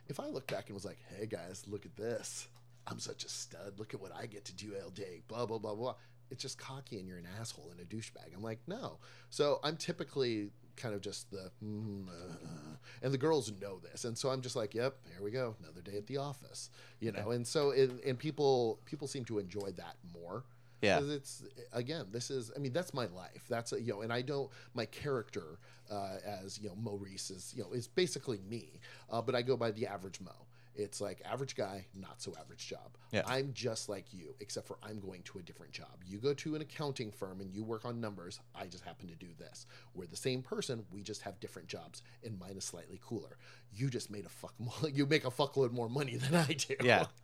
[0.09, 2.49] if i look back and was like hey guys look at this
[2.87, 3.79] i'm such a stud.
[3.79, 5.95] Look at what i get to do all day blah blah blah blah.
[6.31, 8.35] It's just cocky and you're an asshole and a douchebag.
[8.35, 8.99] I'm like no.
[9.31, 14.05] So i'm typically kind of just the mm, uh, and the girls know this.
[14.05, 15.55] And so i'm just like yep here we go.
[15.63, 16.71] Another day at the office
[17.01, 17.31] you know?
[17.31, 20.45] And so and, and people people seem to enjoy that more.
[20.83, 20.97] Yeah.
[20.97, 23.45] because it's again this is i mean that's my life.
[23.49, 25.59] That's a, you know and i don't my character
[25.91, 28.81] uh, as you know Mo Reese is you know is basically me
[29.11, 30.33] uh, but i go by the average mo
[30.77, 32.97] it's like average guy not so average job.
[33.13, 33.23] Yeah.
[33.27, 36.03] i'm just like you except for i'm going to a different job.
[36.05, 38.41] You go to an accounting firm and you work on numbers.
[38.55, 39.67] I just happen to do this.
[39.95, 40.85] We're the same person.
[40.91, 43.39] We just have different jobs and mine is slightly cooler.
[43.73, 46.77] You just made a fuck more, you make a fuckload more money than i do.
[46.83, 47.07] Yeah.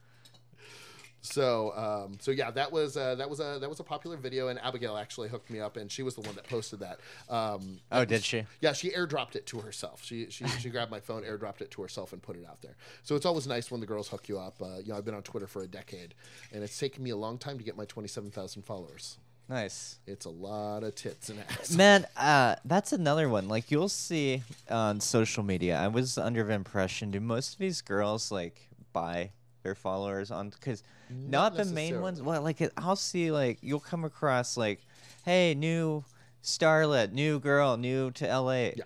[1.23, 4.49] so, um, so yeah, that was uh, that was a that was a popular video,
[4.49, 7.01] and Abigail actually hooked me up, and she was the one that posted that.
[7.29, 8.45] Um, Oh, did she?
[8.61, 10.03] Yeah, she airdropped it to herself.
[10.05, 12.77] She she, she grabbed my phone, airdropped it to herself, and put it out there.
[13.03, 14.61] So it's always nice when the girls hook you up.
[14.63, 16.15] Uh, you know, I've been on Twitter for a decade,
[16.53, 19.19] and it's taken me a long time to get my twenty-seven thousand followers.
[19.49, 19.99] nice.
[20.07, 21.75] It's a lot of tits and ass.
[21.75, 23.47] Man, uh, that's another one.
[23.49, 25.77] Like you'll see on social media.
[25.79, 29.33] I was under the impression, do most of these girls like buy
[29.63, 30.51] their followers on?
[30.51, 32.23] Because not, the main ones.
[32.23, 34.81] Well, like I'll see like you'll come across like,
[35.25, 36.05] hey, new
[36.43, 38.53] starlet, new girl, new to LA.
[38.53, 38.85] Yeah.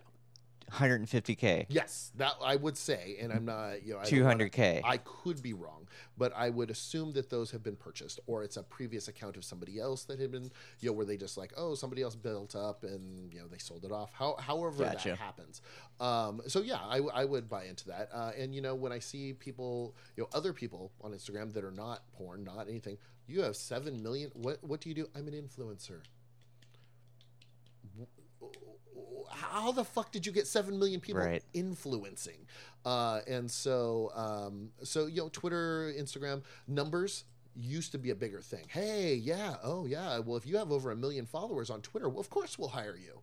[0.75, 1.67] 150k.
[1.69, 4.81] Yes, that I would say, and I'm not, you know, I don't wanna- 200K.
[4.85, 5.87] I could be wrong,
[6.19, 9.45] but I would assume that those have been purchased, or it's a previous account of
[9.45, 10.51] somebody else that had been,
[10.81, 13.59] you know, where they just like, oh, somebody else built up and you know they
[13.59, 14.11] sold it off.
[14.13, 15.11] How, however Gotcha.
[15.11, 15.63] that happens.
[16.01, 18.11] Um, so yeah, I, I would buy into that.
[18.13, 21.65] Uh, and you know, when I see people, you know, other people on Instagram that
[21.65, 24.31] are not porn, not anything, you have seven million.
[24.35, 25.09] What what do you do?
[25.15, 26.01] I'm an influencer.
[29.35, 31.43] How the fuck did you get seven million people Right.
[31.53, 32.47] influencing?
[32.85, 37.25] Uh, and so, um, so you know, Twitter, Instagram numbers
[37.57, 38.65] used to be a bigger thing.
[38.69, 40.19] Hey, yeah, oh yeah.
[40.19, 42.97] Well, if you have over a million followers on Twitter, well, of course we'll hire
[42.97, 43.21] you.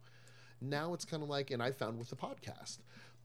[0.61, 2.79] Now it's kind of like, and I found with the podcast,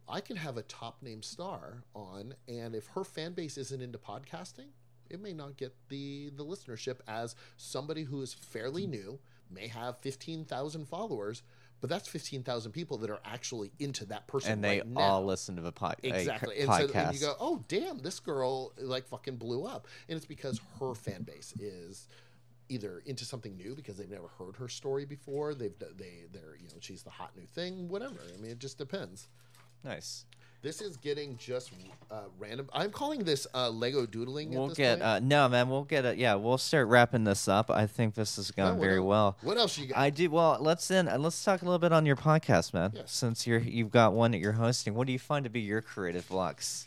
[0.08, 3.98] I can have a top name star on, and if her fan base isn't into
[3.98, 4.68] podcasting,
[5.10, 9.18] it may not get the the listenership as somebody who is fairly new,
[9.50, 11.42] may have fifteen thousand followers,
[11.80, 14.52] but that's fifteen thousand people that are actually into that person.
[14.52, 16.58] And they right all listen to the pod- a Exactly.
[16.60, 16.92] And, podcast.
[16.92, 19.86] so, and you go, oh, damn, this girl like fucking blew up.
[20.08, 22.08] And it's because her fan base is
[22.68, 25.54] either into something new because they've never heard her story before.
[25.54, 27.88] They've they they're you know she's the hot new thing.
[27.88, 28.16] Whatever.
[28.36, 29.28] I mean, it just depends.
[29.84, 30.24] nice.
[30.62, 31.70] This is getting just
[32.10, 32.68] uh, random.
[32.72, 34.50] I'm calling this uh, Lego doodling.
[34.52, 35.02] We'll this get point.
[35.02, 35.68] uh, no man.
[35.68, 36.18] We'll get it.
[36.18, 37.70] Yeah, we'll start wrapping this up.
[37.70, 39.36] I think this has gone what very el- well.
[39.42, 39.98] What else you got?
[39.98, 40.58] I do well.
[40.60, 41.08] Let's in.
[41.08, 42.92] uh, Let's talk a little bit on your podcast, man.
[43.06, 45.82] Since you're you've got one that you're hosting, what do you find to be your
[45.82, 46.84] creative blocks,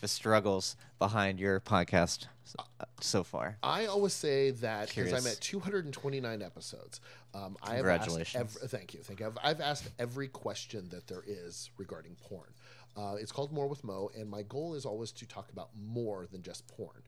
[0.00, 2.26] the struggles behind your podcast
[2.58, 3.56] uh, so far?
[3.62, 7.00] I always say that because I'm at 229 episodes.
[7.34, 8.58] Um, I have asked Congratulations.
[8.68, 9.26] thank you, thank you.
[9.26, 12.48] I've, I've asked every question that there is regarding porn.
[12.96, 16.26] Uh, it's called More with Mo, and my goal is always to talk about more
[16.30, 17.02] than just porn.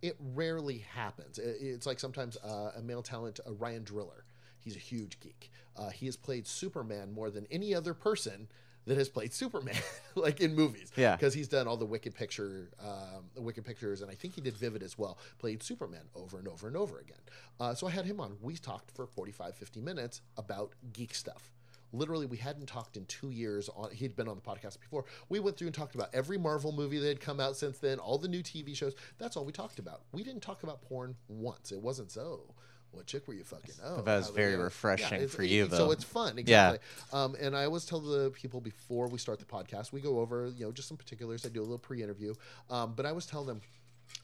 [0.00, 1.38] It rarely happens.
[1.38, 4.24] It's like sometimes uh, a male talent, uh, Ryan Driller.
[4.58, 5.50] He's a huge geek.
[5.76, 8.48] Uh, he has played Superman more than any other person
[8.86, 9.74] that has played Superman,
[10.14, 10.92] like in movies.
[10.96, 11.16] Yeah.
[11.16, 14.40] because he's done all the Wicked Picture, um, the Wicked Pictures, and I think he
[14.40, 15.18] did Vivid as well.
[15.38, 17.18] Played Superman over and over and over again.
[17.60, 18.36] Uh, so I had him on.
[18.40, 21.50] We talked for 45, 50 minutes about geek stuff.
[21.96, 23.68] Literally, we hadn't talked in two years.
[23.74, 25.04] On he'd been on the podcast before.
[25.28, 27.98] We went through and talked about every Marvel movie that had come out since then,
[27.98, 28.94] all the new TV shows.
[29.18, 30.02] That's all we talked about.
[30.12, 31.72] We didn't talk about porn once.
[31.72, 32.54] It wasn't so.
[32.92, 33.74] What chick were you fucking?
[33.84, 35.76] Oh, that was very refreshing Yeah, for you, though.
[35.76, 36.40] So it's fun, Yeah.
[36.72, 36.78] exactly.
[37.12, 40.46] Um, and I always tell the people before we start the podcast, we go over,
[40.56, 41.44] you know, just some particulars.
[41.44, 42.34] I do a little pre-interview,
[42.70, 43.60] um, but I always tell them,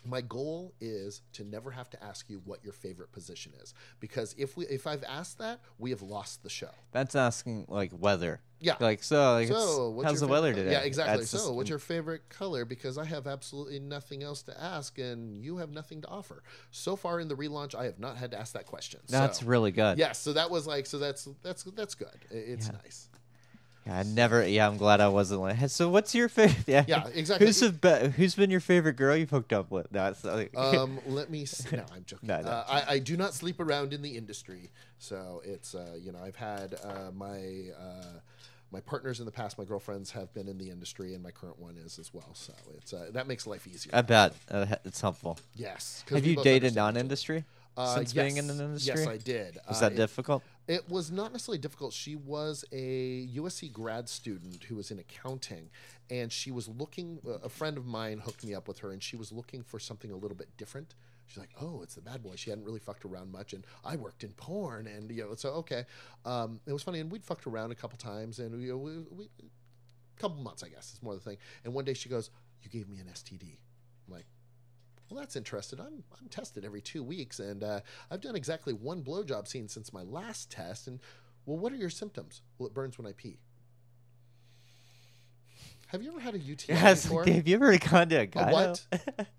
[0.04, 4.34] my goal is to never have to ask you what your favorite position is, because
[4.38, 6.70] if we, if I've asked that, we have lost the show.
[6.92, 8.40] That's asking like weather.
[8.60, 8.76] Yeah.
[8.78, 9.32] Like so.
[9.34, 10.70] Like, So, what's how's the weather today?
[10.70, 11.18] Yeah, exactly.
[11.18, 12.64] That's so, just- what's your favorite color?
[12.64, 16.42] Because I have absolutely nothing else to ask, and you have nothing to offer.
[16.70, 19.00] So far in the relaunch, I have not had to ask that question.
[19.08, 19.98] That's so, really good.
[19.98, 20.18] yes.
[20.20, 22.24] So that was like, so that's that's that's good.
[22.30, 22.72] It's Yeah.
[22.84, 23.08] nice.
[23.86, 24.46] Yeah, I never.
[24.46, 25.40] Yeah, I'm glad I wasn't.
[25.40, 26.56] Like, so, what's your favorite?
[26.68, 27.46] Yeah, Yeah, exactly.
[27.46, 29.88] Who's the be- Who's been your favorite girl you've hooked up with?
[29.90, 31.44] That's like, Um, let me.
[31.46, 31.76] See.
[31.76, 32.28] No, I'm joking.
[32.28, 32.48] No, no.
[32.48, 36.20] Uh, I, I do not sleep around in the industry, so it's uh, you know
[36.22, 38.20] I've had uh, my uh,
[38.70, 41.58] my partners in the past, my girlfriends have been in the industry, and my current
[41.58, 42.30] one is as well.
[42.34, 43.90] So it's uh, that makes life easier.
[43.94, 45.38] I bet uh, it's helpful.
[45.56, 46.04] Yes.
[46.10, 47.44] Have you dated non-industry
[47.76, 48.58] Uh, since being in yes.
[48.58, 48.94] an industry?
[48.96, 49.58] Yes, I did.
[49.68, 50.42] Was that it- difficult?
[50.68, 51.92] It was not necessarily difficult.
[51.92, 55.70] She was a USC grad student who was in accounting,
[56.08, 57.18] and she was looking.
[57.42, 60.12] A friend of mine hooked me up with her, and she was looking for something
[60.12, 60.94] a little bit different.
[61.26, 63.96] She's like, "Oh, it's the bad boy." She hadn't really fucked around much, and I
[63.96, 65.84] worked in porn, and you know, so okay.
[66.24, 68.98] Um, it was funny, and we'd fucked around a couple times, and you know, we,
[69.10, 69.28] we
[70.18, 71.38] couple months, I guess, is more the thing.
[71.64, 72.30] And one day she goes,
[72.62, 73.58] "You gave me an STD."
[74.06, 74.26] I'm like,
[75.12, 75.78] well, that's interesting.
[75.80, 79.92] I'm I'm tested every two weeks, and uh, I've done exactly one blowjob scene since
[79.92, 80.86] my last test.
[80.88, 81.00] And
[81.44, 82.40] well, what are your symptoms?
[82.58, 83.38] Well, it burns when I pee.
[85.88, 87.02] Have you ever had a UTI Yes.
[87.04, 87.24] before?
[87.26, 88.52] Have you ever gone to a guy?
[88.52, 88.86] what?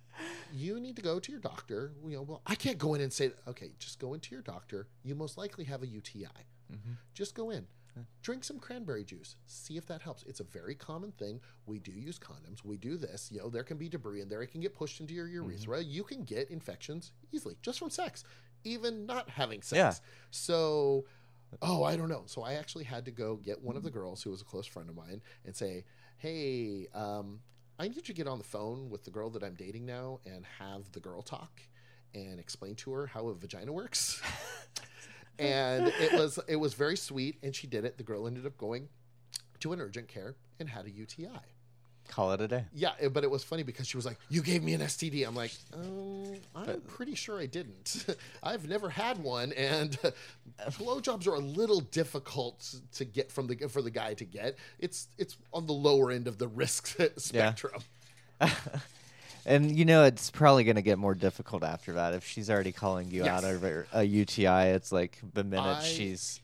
[0.53, 1.93] you need to go to your doctor.
[2.05, 4.87] You know, well, I can't go in and say, okay, just go into your doctor.
[5.03, 6.27] You most likely have a UTI.
[6.71, 6.97] Mhm.
[7.15, 7.65] Just go in.
[8.21, 9.35] Drink some cranberry juice.
[9.45, 10.23] See if that helps.
[10.23, 11.39] It's a very common thing.
[11.65, 12.63] We do use condoms.
[12.63, 13.29] We do this.
[13.31, 14.41] You know, there can be debris in there.
[14.41, 15.81] It can get pushed into your urethra.
[15.81, 18.23] You can get infections easily just from sex,
[18.63, 19.77] even not having sex.
[19.77, 19.93] Yeah.
[20.31, 21.05] So,
[21.61, 22.23] oh, I don't know.
[22.25, 24.65] So I actually had to go get one of the girls who was a close
[24.65, 25.85] friend of mine and say,
[26.17, 27.41] hey, um,
[27.79, 30.19] I need you to get on the phone with the girl that I'm dating now
[30.25, 31.61] and have the girl talk
[32.15, 34.21] and explain to her how a vagina works.
[35.39, 37.97] and it was it was very sweet, and she did it.
[37.97, 38.89] The girl ended up going
[39.59, 41.29] to an urgent care and had a UTI.
[42.09, 42.65] Call it a day.
[42.73, 45.25] Yeah, it- but it was funny because she was like, "You gave me an STD."
[45.25, 48.05] I'm like, um, "I'm pretty sure I didn't.
[48.43, 49.97] I've never had one, and
[50.71, 54.57] blowjobs are a little difficult to get from the for the guy to get.
[54.79, 57.81] It's it's on the lower end of the risk spectrum.
[59.45, 62.13] And you know it's probably going to get more difficult after that.
[62.13, 63.51] If she's already calling you out Yes.
[63.51, 66.39] over a UTI, it's like the minute I- she's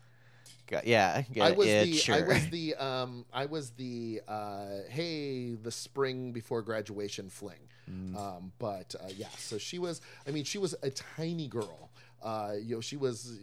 [0.68, 5.56] got yeah, I was itch the I was the um I was the uh, hey
[5.56, 8.16] the spring before graduation fling, Mm.
[8.16, 9.28] um, but uh, yeah.
[9.38, 10.00] So she was.
[10.28, 11.90] I mean, she was a tiny girl.
[12.22, 13.40] Uh, you know, she was.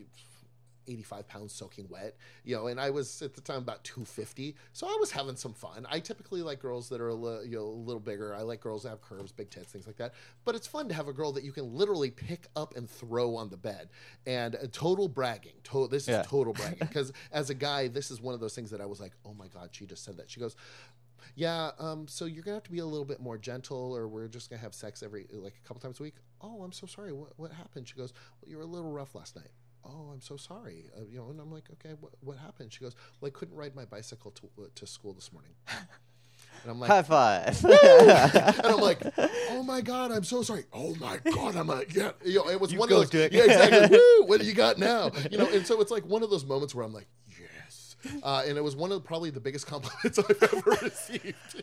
[0.89, 4.55] 85 pounds soaking wet, you know, and I was at the time about 250.
[4.72, 5.87] So I was having some fun.
[5.91, 8.34] I typically like girls that are a little, you know, a little bigger.
[8.34, 10.14] I like girls that have curves, big tits, things like that.
[10.45, 13.37] But it's fun to have a girl that you can literally pick up and throw
[13.37, 13.89] on the bed.
[14.26, 15.53] And uh, total bragging.
[15.64, 16.22] To- this is Yeah.
[16.22, 16.78] total bragging.
[16.80, 19.34] Because as a guy, this is one of those things that I was like, oh
[19.34, 20.30] my God, she just said that.
[20.30, 20.57] She goes,
[21.34, 24.28] yeah, um, so you're gonna have to be a little bit more gentle, or we're
[24.28, 26.14] just gonna have sex every like a couple times a week.
[26.41, 27.12] Oh, I'm so sorry.
[27.12, 27.89] What what happened?
[27.89, 29.51] She goes, well, you were a little rough last night.
[29.89, 30.91] Oh, I'm so sorry.
[30.97, 32.72] Uh, you know, and I'm like, okay, what, what happened?
[32.72, 35.53] She goes, well, I couldn't ride my bicycle to uh, to school this morning.
[36.62, 37.64] And I'm like, high five.
[37.64, 38.99] and I'm like,
[39.51, 40.64] oh my god, I'm so sorry.
[40.72, 42.12] Oh my god, I'm a yeah.
[42.24, 43.11] You know, it was You one of those.
[43.11, 43.30] dick.
[43.32, 43.97] Yeah, exactly.
[44.20, 44.24] Woo!
[44.26, 45.11] What do you got now?
[45.30, 47.07] You know, and so it's like one of those moments where I'm like,
[47.39, 47.95] yes.
[48.22, 51.62] Uh, and it was one of probably the biggest compliments I've ever received.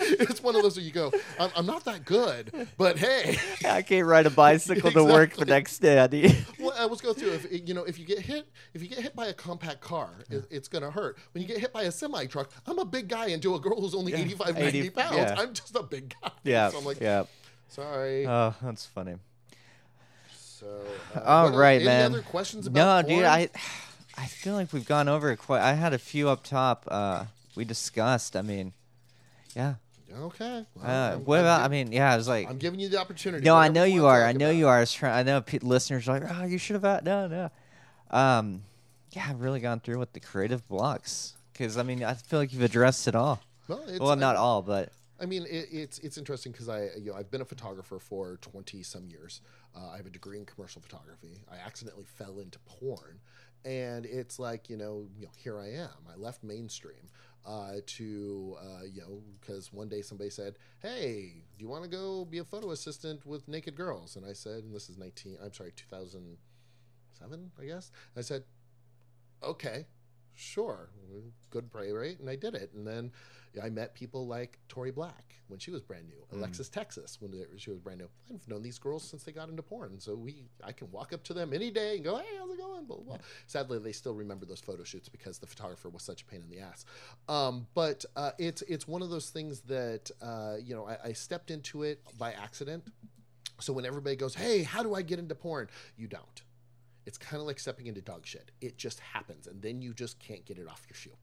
[0.00, 3.38] it's one of those where you go, I'm, I'm not that good, but hey.
[3.64, 5.98] I can't ride a bicycle to work the next day.
[6.02, 7.32] I need- Well, I was go through.
[7.32, 10.10] If you know, if you get hit, if you get hit by a compact car,
[10.30, 11.16] it, it's gonna hurt.
[11.32, 13.80] When you get hit by a semi truck, I'm a big guy into a girl
[13.80, 15.16] who's only Yeah, 85, 90 80 pounds.
[15.16, 15.34] yeah.
[15.38, 16.30] I'm just a big guy.
[16.44, 17.24] yeah, So I'm like, yeah.
[17.68, 18.26] sorry.
[18.26, 19.14] Oh, that's funny.
[20.34, 20.66] So,
[21.14, 22.12] uh, All el- right, any man.
[22.12, 23.24] other questions No, about dude.
[23.24, 23.48] I
[24.18, 25.60] I feel like we've gone over it quite.
[25.60, 26.84] I had a few up top.
[26.90, 27.24] Uh,
[27.54, 28.34] we discussed.
[28.36, 28.72] I mean,
[29.54, 29.74] yeah.
[30.16, 30.64] Okay.
[30.74, 31.58] Well, Uh, I'm- what I'm about?
[31.58, 32.12] gi- I mean, yeah.
[32.12, 33.44] I was like, I'm giving you the opportunity.
[33.44, 34.24] no, I know you are.
[34.24, 34.56] I know about.
[34.56, 34.76] you are.
[34.78, 35.14] I was trying.
[35.14, 36.82] I know pe- listeners are like, oh, you should have.
[36.82, 37.50] had- No, no.
[38.10, 38.62] Um,
[39.12, 42.52] yeah, I've really gone through with the creative blocks because I mean, I feel like
[42.52, 43.40] you've addressed it all.
[43.68, 46.84] Well, it's, well, not I, all, but I mean, it, it's it's interesting because I
[46.98, 49.40] you know I've been a photographer for twenty some years.
[49.74, 51.42] Uh, I have a degree in commercial photography.
[51.50, 53.18] I accidentally fell into porn,
[53.64, 55.90] and it's like you know you know here I am.
[56.12, 57.08] I left mainstream
[57.46, 61.90] uh, to uh, you know because one day somebody said, "Hey, do you want to
[61.90, 65.38] go be a photo assistant with naked girls?" And I said, and this is nineteen.
[65.42, 66.36] I'm sorry, two thousand
[67.18, 67.90] seven, I guess.
[68.16, 68.44] I said,
[69.42, 69.86] "Okay."
[70.38, 70.90] Sure,
[71.48, 72.70] good pray rate, and I did it.
[72.74, 73.10] And then
[73.62, 77.70] I met people like Tori Black when she was brand new, Alexis Texas when she
[77.70, 78.08] was brand new.
[78.34, 81.22] I've known these girls since they got into porn, so we I can walk up
[81.24, 83.18] to them any day and go, "Hey, how's it going?" Blah, blah, blah.
[83.46, 86.50] Sadly, they still remember those photo shoots because the photographer was such a pain in
[86.50, 86.84] the ass.
[87.28, 91.12] Um, but uh, it's it's one of those things that uh, you know I, I
[91.12, 92.84] stepped into it by accident.
[93.60, 96.42] So when everybody goes, "Hey, how do I get into porn?" You don't.
[97.06, 98.50] It's kind of like stepping into dog shit.
[98.60, 101.16] It just happens, and then you just can't get it off your shoe.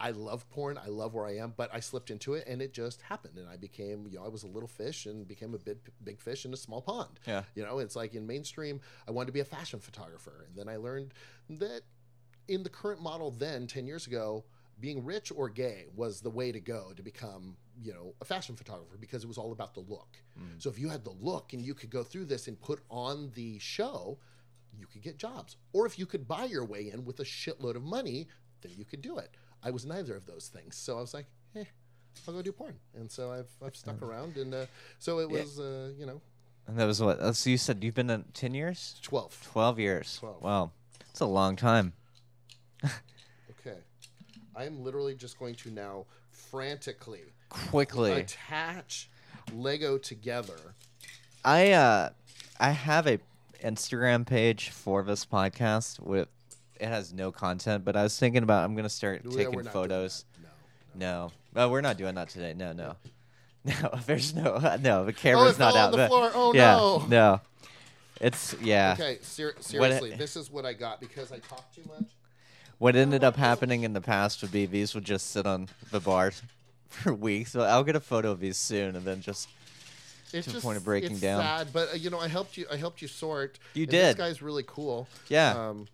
[0.00, 0.78] I love porn.
[0.78, 3.38] I love where I am, but I slipped into it, and it just happened.
[3.38, 6.20] And I became, you know, I was a little fish and became a big, big
[6.20, 7.20] fish in a small pond.
[7.26, 7.44] Yeah.
[7.54, 10.68] You know, it's like in mainstream, I wanted to be a fashion photographer, and then
[10.68, 11.14] I learned
[11.50, 11.82] that
[12.48, 14.44] in the current model, then ten years ago,
[14.80, 18.56] being rich or gay was the way to go to become you know a fashion
[18.56, 20.44] photographer because it was all about the look mm.
[20.58, 23.30] so if you had the look and you could go through this and put on
[23.34, 24.18] the show
[24.78, 25.56] you could get jobs.
[25.72, 28.28] Or if you could buy your way in with a shitload of money
[28.60, 29.30] then you could do it.
[29.62, 30.76] I was neither of those things.
[30.76, 31.26] So i was like
[31.56, 31.64] eh
[32.26, 32.76] i'll go do porn.
[32.94, 34.66] And so i've, I've stuck around and uh,
[34.98, 36.20] so it was uh, you know.
[36.66, 37.18] And that was what?
[37.18, 40.18] uh, So you said you've been in ten years, 12 twelve years.
[40.20, 40.42] 12.
[40.42, 40.70] Wow,
[41.10, 41.92] it's a long time.
[42.84, 43.78] okay.
[44.54, 49.08] I'm literally just going to now frantically Quickly, attach
[49.54, 50.58] lego together.
[51.44, 52.10] I uh,
[52.60, 53.18] I have a
[53.62, 56.28] Instagram page for this podcast with
[56.80, 60.24] it has no content, but I was thinking about I'm gonna start we're taking photos.
[60.94, 62.54] no No, oh, we're not doing that today.
[62.54, 62.94] No, no,
[63.64, 63.98] no.
[64.06, 65.04] There's no no.
[65.04, 65.90] The Oh, camera's it not out.
[65.90, 66.30] the but- floor.
[66.34, 67.06] Oh yeah, no.
[67.08, 67.40] no.
[68.20, 68.94] It's yeah.
[68.98, 72.08] Okay, ser- seriously, this is what I got because I talk too much.
[72.78, 75.98] What ended up happening in the past would be these would just sit on the
[76.00, 76.32] bar
[76.88, 77.52] for weeks.
[77.52, 79.48] So I'll get a photo of these soon, and then just
[80.32, 81.40] It's To the just point of breaking it's down.
[81.42, 82.66] Sad, but uh, you know, I helped you.
[82.70, 83.58] I helped you sort.
[83.74, 85.08] You and This guy's really cool.
[85.28, 85.68] yeah.
[85.68, 85.86] Um,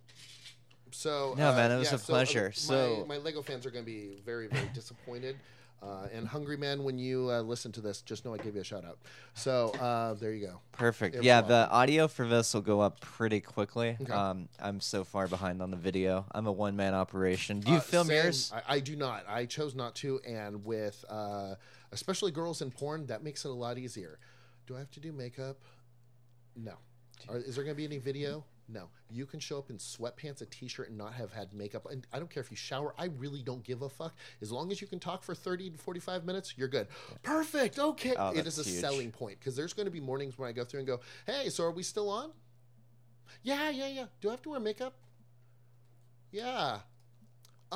[0.90, 2.46] so No, uh, man, it was yeah, a so, uh, pleasure.
[2.48, 5.36] my, So- my Lego fans are going to be very, very disappointed.
[5.82, 8.62] Uh, and hungry man, when you uh, listen to this, just know I gave you
[8.62, 8.96] a shout out.
[9.34, 10.60] So uh, there you go.
[10.72, 11.22] Perfect.
[11.22, 13.98] Yeah, the audio for this will go up pretty quickly.
[14.00, 14.10] Okay.
[14.10, 16.24] Um, I'm so far behind on the video.
[16.32, 17.60] I'm a one man operation.
[17.60, 18.16] Do you Uh, film same.
[18.16, 18.50] yours?
[18.54, 19.26] I, I do not.
[19.28, 21.56] I chose not to, and with uh,
[21.94, 24.18] especially girls in porn, that makes it a lot easier.
[24.66, 25.58] Do I have to do makeup?
[26.54, 26.74] No.
[27.28, 28.44] Are, is there going to be any video?
[28.68, 28.88] No.
[29.10, 31.86] You can show up in sweatpants, a t-shirt, and not have had makeup.
[31.90, 32.94] And I don't care if you shower.
[32.98, 34.14] I really don't give a fuck.
[34.42, 36.88] As long as you can talk for thirty to forty-five minutes, you're good.
[37.22, 37.78] Perfect.
[37.78, 38.14] Okay.
[38.16, 38.80] Oh, it is a huge.
[38.80, 41.50] selling point because there's going to be mornings when I go through and go, "Hey,
[41.50, 42.30] so are we still on?"
[43.42, 44.06] Yeah, yeah, yeah.
[44.20, 44.94] Do I have to wear makeup?
[46.32, 46.78] Yeah.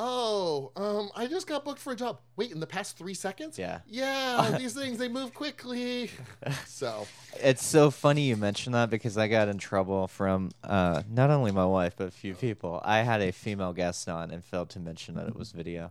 [0.01, 2.21] Oh, um, I just got booked for a job.
[2.37, 3.59] Wait, in the past three seconds?
[3.59, 3.81] Yeah.
[3.89, 6.11] Yeah, these things they move quickly.
[6.67, 7.05] So
[7.43, 11.51] It's so funny you mention that because I got in trouble from uh, not only
[11.51, 12.81] my wife but a few people.
[12.85, 15.91] I had a female guest on and failed to mention that it was video,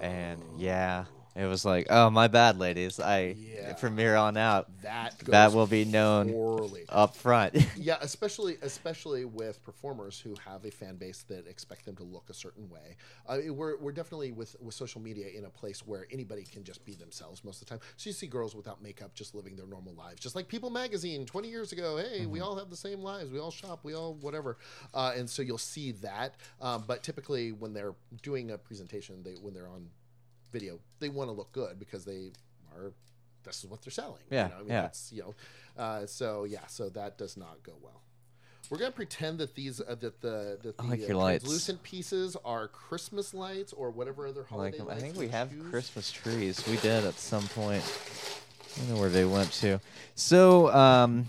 [0.00, 1.04] and yeah,
[1.38, 2.98] it was like, oh my bad, ladies.
[3.00, 3.74] I Yeah.
[3.76, 6.84] from here on out that goes that will be known poorly.
[6.88, 7.54] up front.
[7.76, 12.28] Yeah, especially especially with performers who have a fan base that expect them to look
[12.30, 12.96] a certain way.
[13.26, 16.84] Uh, we're, we're definitely with with social media in a place where anybody can just
[16.84, 17.80] be themselves most of the time.
[17.96, 21.24] So you see girls without makeup just living their normal lives, just like People Magazine
[21.26, 21.96] 20 years ago.
[21.98, 23.30] Hey, we all have the same lives.
[23.30, 23.80] We all shop.
[23.84, 24.58] We all whatever.
[24.94, 26.34] Uh, and so you'll see that.
[26.60, 29.88] Um, but typically, when they're doing a presentation, they when they're on
[30.52, 32.32] video, they want to look good because they
[32.74, 32.92] are.
[33.44, 34.22] This is what they're selling.
[34.30, 34.56] Yeah, you know?
[34.56, 34.82] I mean, yeah.
[34.82, 35.34] That's you know.
[35.82, 38.02] Uh, so yeah, so that does not go well.
[38.70, 41.44] We're gonna pretend that these uh, that the that the like uh, your lights.
[41.44, 44.88] translucent pieces are Christmas lights or whatever other like holiday 'em.
[44.90, 45.70] I think we have choose.
[45.70, 46.66] Christmas trees.
[46.68, 47.82] We did at some point.
[48.76, 49.80] I don't know where they went to.
[50.16, 51.26] So um,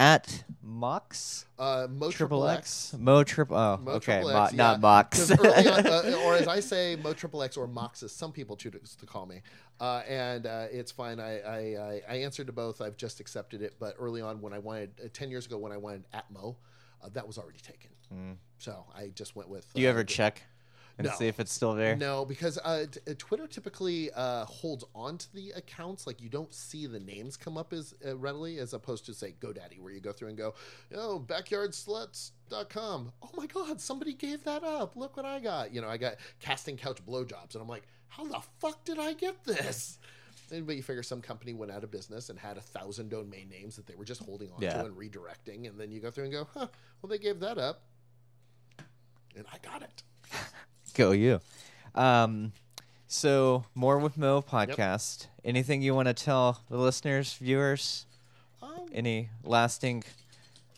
[0.00, 3.54] at Mox Uh, Mo Triple X Mo Triple.
[3.56, 4.80] Oh, Mo okay, Triple Mo- X, not yeah.
[4.80, 5.18] Mox.
[5.18, 8.32] 'Cause early on, uh, or as I say, Mo Triple X or Mox, as some
[8.32, 9.42] people choose to call me.
[9.78, 11.20] Uh, and uh, it's fine.
[11.20, 12.80] I, I, I, I answered to both.
[12.80, 13.74] I've just accepted it.
[13.78, 16.56] But early on, when I wanted, uh, 10 years ago, when I wanted Atmo,
[17.04, 17.90] uh, that was already taken.
[18.58, 19.72] So I just went with.
[19.72, 20.42] Do you uh, ever the- check
[21.00, 21.14] and No.
[21.16, 21.96] see if it's still there?
[21.96, 26.06] No, because uh, t- uh, Twitter typically uh, holds on to the accounts.
[26.06, 29.34] Like you don't see the names come up as uh, readily as opposed to say
[29.40, 30.54] GoDaddy, where you go through and go,
[30.94, 33.12] oh, backyardsluts.com.
[33.22, 34.96] Oh my God, somebody gave that up.
[34.96, 35.72] Look what I got.
[35.74, 39.12] You know, I got casting couch blowjobs, and I'm like, how the fuck did I
[39.14, 39.98] get this?
[40.52, 43.48] And, but you figure some company went out of business and had a thousand domain
[43.48, 44.82] names that they were just holding on Yeah.
[44.82, 46.66] to and redirecting, and then you go through and go, huh,
[47.00, 47.82] well they gave that up,
[49.36, 50.02] and I got it.
[50.94, 51.40] Go you.
[51.94, 52.52] Um,
[53.06, 55.26] so more with Mo podcast.
[55.44, 58.06] Anything you want to tell the listeners, viewers?
[58.62, 60.04] Um, Any lasting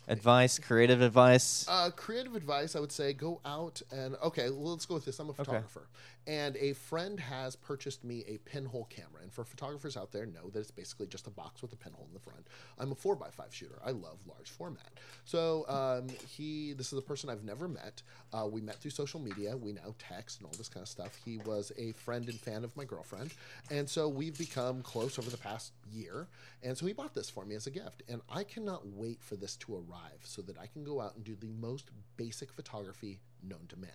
[0.09, 1.67] advice, creative advice?
[1.69, 5.19] Uh, creative advice, I would say go out and okay, well, let's go with this.
[5.19, 5.87] I'm a photographer,
[6.27, 9.23] and a friend has purchased me a pinhole camera.
[9.23, 12.07] And for photographers out there, know that it's basically just a box with a pinhole
[12.09, 12.47] in the front.
[12.79, 13.79] I'm a four x five shooter.
[13.85, 14.91] I love large format.
[15.25, 18.03] So um, he, this is a person I've never met.
[18.33, 19.57] Uh, we met through social media.
[19.57, 21.19] We now text and all this kind of stuff.
[21.25, 23.33] He was a friend and fan of my girlfriend,
[23.71, 26.29] and so we've become close over the past year.
[26.63, 29.37] And so he bought this for me as a gift, and I cannot wait for
[29.37, 33.21] this to arrive so that I can go out and do the most basic photography
[33.43, 33.91] known to man.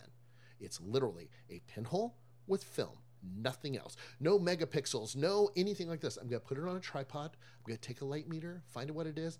[0.59, 2.15] It's literally a pinhole
[2.47, 3.95] with film, nothing else.
[4.19, 6.17] No megapixels, no anything like this.
[6.17, 7.31] I'm going to put it on a tripod.
[7.57, 9.39] I'm going to take a light meter, find out what it is,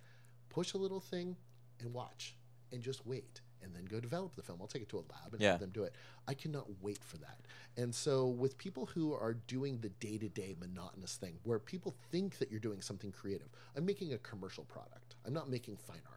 [0.50, 1.36] push a little thing,
[1.80, 2.36] and watch,
[2.72, 3.42] and just wait.
[3.64, 4.60] and then go develop the film.
[4.62, 5.52] I'll take it to a lab and Yeah.
[5.54, 5.96] have them do it.
[6.28, 7.40] I cannot wait for that.
[7.76, 11.96] And so, with people who are doing the day to day monotonous thing, where people
[12.12, 15.16] think that you're doing something creative, I'm making a commercial product.
[15.26, 16.17] I'm not making fine art.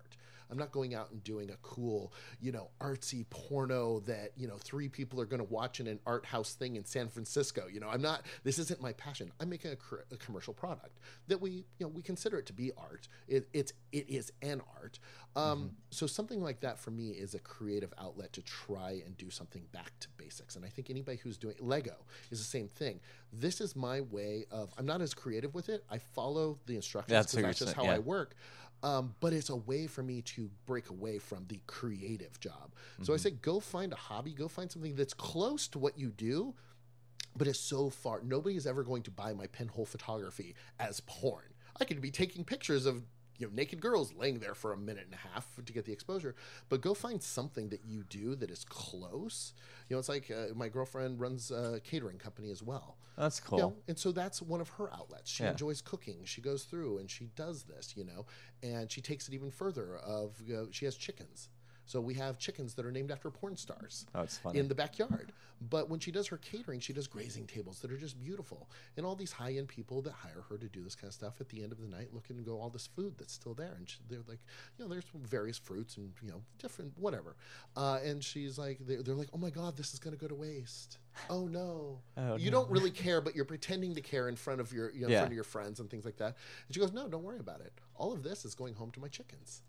[0.51, 4.57] I'm not going out and doing a cool, you know, artsy porno that, you know,
[4.57, 7.67] three people are going to watch in an art house thing in San Francisco.
[7.73, 9.33] You know, I'm not, this isn't my passion.
[9.41, 10.99] I'm making a, a commercial product
[11.29, 13.09] that we, you know, we consider it to be art.
[13.29, 14.99] It, it's, it is an art.
[15.37, 19.31] Um, So something like that for me is a creative outlet to try and do
[19.31, 20.57] something back to basics.
[20.57, 21.95] And I think anybody who's doing Lego
[22.31, 23.01] is the same thing.
[23.33, 25.85] This is my way of, I'm not as creative with it.
[25.91, 28.35] I follow the instructions That's because that's you're just how saying, I work.
[28.83, 32.73] Um, but it's a way for me to break away from the creative job.
[33.03, 33.23] So I Mm-hmm.
[33.23, 36.55] say, go find a hobby, go find something that's close to what you do,
[37.37, 38.23] but it's so far.
[38.23, 41.45] Nobody is ever going to buy my pinhole photography as porn.
[41.79, 43.03] I could be taking pictures of
[43.41, 45.93] you know naked girls laying there for a minute and a half to get the
[45.93, 46.35] exposure,
[46.69, 49.55] but go find something that you do that is close.
[49.89, 52.99] You know, it's like uh, my girlfriend runs a catering company as well.
[53.17, 53.59] That's cool.
[53.59, 55.31] You know, and so that's one of her outlets.
[55.31, 55.51] She Yeah.
[55.53, 56.25] enjoys cooking.
[56.25, 58.27] She goes through and she does this, you know,
[58.63, 59.97] and she takes it even further.
[59.97, 61.49] Of you know, she has chickens,
[61.91, 64.25] so we have chickens that are named after porn stars Oh,
[64.55, 65.33] in the backyard.
[65.61, 68.71] But when she does her catering, she does grazing tables that are just beautiful.
[68.97, 71.41] And all these high end people that hire her to do this kind of stuff
[71.41, 73.75] at the end of the night look and go, all this food that's still there.
[73.77, 74.39] And she, they're like,
[74.79, 77.35] you know, there's various fruits and, you know, different, whatever.
[77.77, 80.29] Uh, and she's like, they're, they're like, oh my God, this is going to go
[80.29, 80.99] to waste.
[81.29, 81.99] Oh no.
[82.17, 82.61] Oh, you no.
[82.61, 85.15] don't really care, but you're pretending to care in front of your, you know, in
[85.15, 86.37] front of your friends and things like that.
[86.69, 87.73] And she goes, no, don't worry about it.
[87.97, 89.63] All of this is going home to my chickens.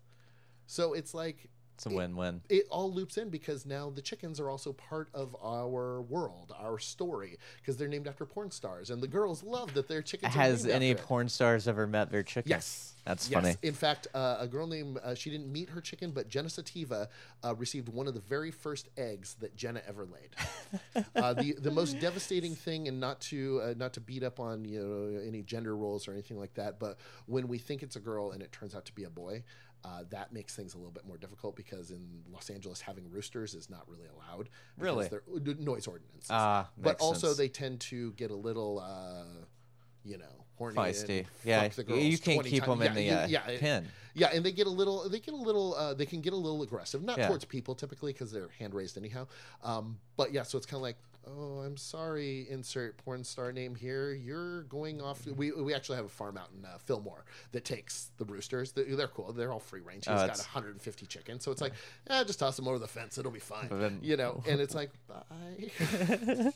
[0.66, 2.42] So it's like, it's a win-win.
[2.48, 6.78] it all loops in because now the chickens are also part of our world, our
[6.78, 10.34] story, because they're named after porn stars, and the girls love that their chickens.
[10.34, 12.50] are Has named any after porn stars ever met their chicken?
[12.50, 12.88] Yes.
[13.04, 13.42] That's Yes.
[13.42, 13.56] funny.
[13.62, 17.08] In fact, uh, a girl named uh, she didn't meet her chicken, but Jenna Sativa
[17.42, 21.04] uh, received one of the very first eggs that Jenna ever laid.
[21.16, 24.64] uh, the the most devastating thing, and not to uh, not to beat up on
[24.64, 26.96] you know any gender roles or anything like that, but
[27.26, 29.42] when we think it's a girl and it turns out to be a boy.
[29.84, 33.52] Uh, that makes things a little bit more difficult because in Los Angeles, having roosters
[33.54, 34.48] is not really allowed.
[34.76, 35.08] because Really?
[35.08, 36.28] they're uh, noise ordinances.
[36.30, 37.36] Ah, but also sense.
[37.38, 39.24] they tend to get a little, uh,
[40.04, 40.76] you know, horny.
[40.76, 41.26] feisty.
[41.44, 42.78] Yeah, you- can't keep times.
[42.78, 43.88] them in the Yeah, uh, yeah, pin.
[44.14, 46.36] yeah, and they get a little, they get a little, uh, they can get a
[46.36, 47.26] little aggressive, not Yeah.
[47.26, 49.26] towards people typically because they're hand raised anyhow.
[49.64, 50.96] Um, but yeah, so it's kind of like,
[51.26, 54.12] oh, I'm sorry, insert porn star name here.
[54.12, 55.26] You're going off.
[55.26, 58.72] We, we actually have a farm out in uh, Fillmore that takes the roosters.
[58.72, 59.32] They're, they're cool.
[59.32, 60.06] They're all free range.
[60.06, 61.72] He's Oh, got 150 chickens, so it's like,
[62.10, 63.18] yeah, just toss them over the fence.
[63.18, 63.68] It'll be fine.
[63.70, 65.70] Then- you know, and it's like, bye.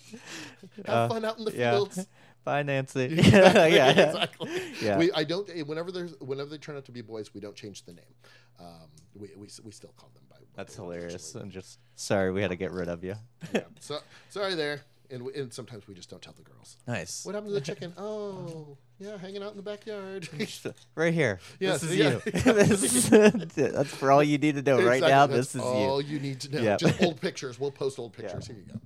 [0.87, 1.73] have Uh, fun out in the Yeah.
[1.73, 2.07] fields.
[2.45, 3.05] Bye, Nancy.
[3.05, 3.91] Exactly, yeah.
[3.91, 4.51] exactly.
[4.81, 4.99] Yeah.
[4.99, 5.49] We, I don't.
[5.67, 8.15] Whenever there's, whenever they turn out to be boys, we don't change the name.
[8.61, 10.23] Um, we, we, we still call them
[10.57, 11.35] That's hilarious.
[11.35, 13.15] I'm just sorry, we had to get rid of you.
[13.55, 13.63] yeah.
[13.81, 13.99] So
[14.31, 14.81] sorry there,
[15.11, 16.77] and, and sometimes we just don't tell the girls.
[16.87, 17.25] Nice.
[17.25, 17.93] What happened to the chicken?
[17.99, 20.27] Oh, yeah, hanging out in the backyard.
[20.95, 21.39] right here.
[21.61, 22.21] Yes, this is yeah, you.
[22.55, 25.27] This is- that's for all you need to know right now.
[25.27, 26.15] that's This is all you.
[26.15, 26.63] you need to know.
[26.63, 26.77] Yeah.
[26.79, 27.61] Just old pictures.
[27.61, 28.47] We'll post old pictures.
[28.47, 28.81] Here you go.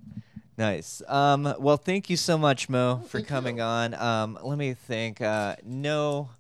[0.59, 1.01] Nice.
[1.07, 3.63] Um, well, thank you so much, Mo, for coming you.
[3.63, 3.95] on.
[3.95, 5.21] Um, let me think.
[5.21, 6.31] Uh, no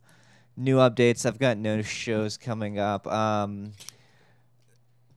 [0.56, 1.24] new updates.
[1.24, 3.06] I've got no shows coming up.
[3.06, 3.72] Um,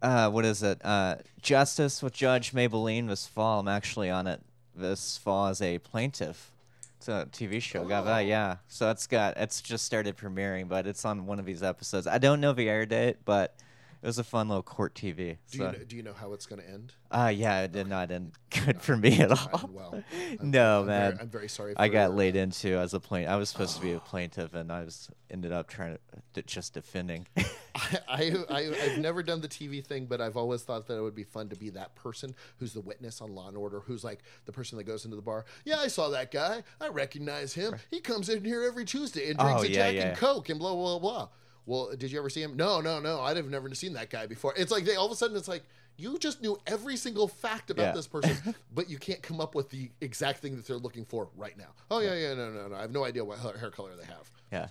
[0.03, 0.83] uh, what is it?
[0.83, 3.61] Uh, Justice with Judge Mablean this fall.
[3.61, 4.41] I'm actually on it
[4.75, 6.51] this fall as a plaintiff.
[6.97, 7.85] It's a TV show.
[7.85, 8.17] Got that?
[8.17, 8.19] Oh.
[8.19, 8.57] Yeah.
[8.67, 12.05] So it's got it's just started premiering, but it's on one of these episodes.
[12.05, 13.55] I don't know the air date, but
[14.03, 15.37] it was a fun little court TV.
[15.49, 16.93] Do so, you know, do you know how it's going to end?
[17.09, 18.33] uh, yeah, it did not end
[18.65, 19.69] good for me at all.
[19.71, 21.11] Well, I'm- no, I'm man.
[21.11, 21.73] Very, I'm very sorry.
[21.77, 23.31] I got laid into as a plaintiff.
[23.31, 25.97] I was supposed to be a plaintiff, and I was ended up trying
[26.33, 27.27] to just defending.
[27.75, 31.15] I, I, I've never done the TV thing, but I've always thought that it would
[31.15, 34.19] be fun to be that person who's the witness on Law and Order, who's like
[34.45, 35.45] the person that goes into the bar.
[35.65, 36.63] Yeah, I saw that guy.
[36.81, 37.75] I recognize him.
[37.89, 40.07] He comes in here every Tuesday and drinks Oh, a yeah, Jack yeah.
[40.09, 41.29] and Coke and blah blah blah.
[41.65, 42.55] Well, did you ever see him?
[42.57, 43.21] No, no, no.
[43.21, 44.53] I'd have never seen that guy before.
[44.57, 45.63] It's like they all of a sudden it's like
[45.97, 47.91] you just knew every single fact about Yeah.
[47.93, 48.35] this person,
[48.73, 51.69] but you can't come up with the exact thing that they're looking for right now.
[51.91, 52.75] Oh yeah, yeah, no, no, no.
[52.75, 54.29] I have no idea what hair color they have.
[54.51, 54.67] yeah.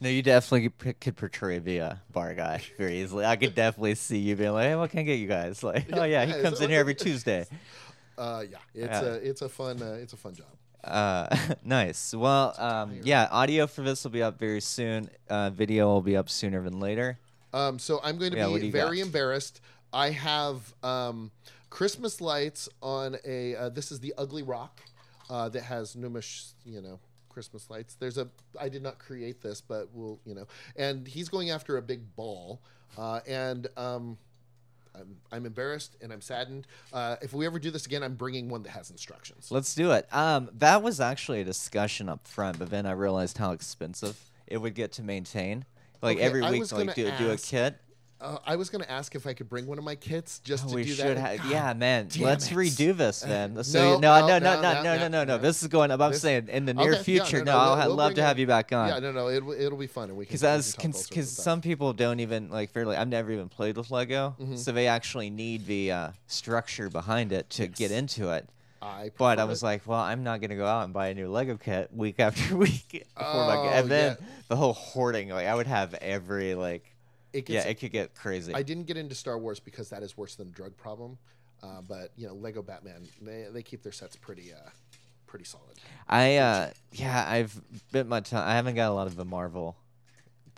[0.00, 3.24] No, you definitely could portray the uh, bar guy very easily.
[3.24, 5.86] I could definitely see you being like, "Hey, what can I get you guys?" Like,
[5.92, 7.46] "Oh yeah, he comes in here every Tuesday."
[8.16, 9.02] Uh, yeah, it's Yeah.
[9.02, 10.46] a it's a fun uh, it's a fun job.
[10.84, 11.28] Uh,
[11.64, 12.14] nice.
[12.14, 15.10] Well, um, yeah, audio for this will be up very soon.
[15.28, 17.18] Uh, video will be up sooner than later.
[17.52, 19.06] Um, so I'm going to Yeah, be very got?
[19.06, 19.60] embarrassed.
[19.92, 21.30] I have um,
[21.70, 23.56] Christmas lights on a.
[23.56, 24.80] Uh, this is the Ugly Rock
[25.30, 27.94] uh, that has Numish, you know, Christmas lights.
[27.94, 28.28] There's a.
[28.60, 30.46] I did not create this, but we'll, you know,
[30.76, 32.60] and he's going after a big ball,
[32.98, 34.18] uh, and um,
[35.00, 36.66] I'm, I'm embarrassed and I'm saddened.
[36.92, 39.48] Uh, if we ever do this again, I'm bringing one that has instructions.
[39.50, 40.06] Let's do it.
[40.12, 44.58] Um, that was actually a discussion up front, but then I realized how expensive it
[44.58, 45.64] would get to maintain.
[46.02, 47.76] Like Okay, every I week, was like do, do a ask- kit.
[48.20, 50.68] Uh, I was going to ask if I could bring one of my kits just
[50.68, 51.38] to we do should that.
[51.38, 51.50] have.
[51.50, 52.08] Yeah, man.
[52.18, 52.54] Let's it.
[52.54, 53.54] redo this, man.
[53.54, 55.24] no, So no, no, no, no, no, no, no, no, no, no, no, no.
[55.36, 55.38] no.
[55.38, 55.92] This is going.
[55.92, 57.44] I'm This- saying in the near Okay, yeah, future.
[57.44, 58.24] no, no, no, I'll we'll- love bring to it.
[58.24, 58.88] have you back on.
[58.88, 61.08] Yeah, no, no, it'll, it'll be fun, and we Because as can talk all sorts
[61.10, 62.96] because some people don't even like fairly.
[62.96, 64.56] I've never even played with Lego, Mm-hmm.
[64.56, 68.48] so they actually need the uh, structure behind it to get into it.
[68.82, 69.66] I But I was it.
[69.66, 72.56] like, well, I'm not gonna go out and buy a new Lego kit week after
[72.56, 73.06] week.
[73.16, 74.26] before my, Oh, and then yeah.
[74.48, 76.84] the whole hoarding, like I would have every like,
[77.38, 78.54] it yeah, it could get crazy.
[78.54, 81.18] I didn't get into Star Wars because that is worse than a drug problem.
[81.62, 84.70] Uh, but you know, Lego Batman, they, they keep their sets pretty uh,
[85.26, 85.78] pretty solid.
[86.08, 87.60] I uh yeah, I've
[87.92, 88.42] bit my tongue.
[88.42, 89.76] I haven't got a lot of the Marvel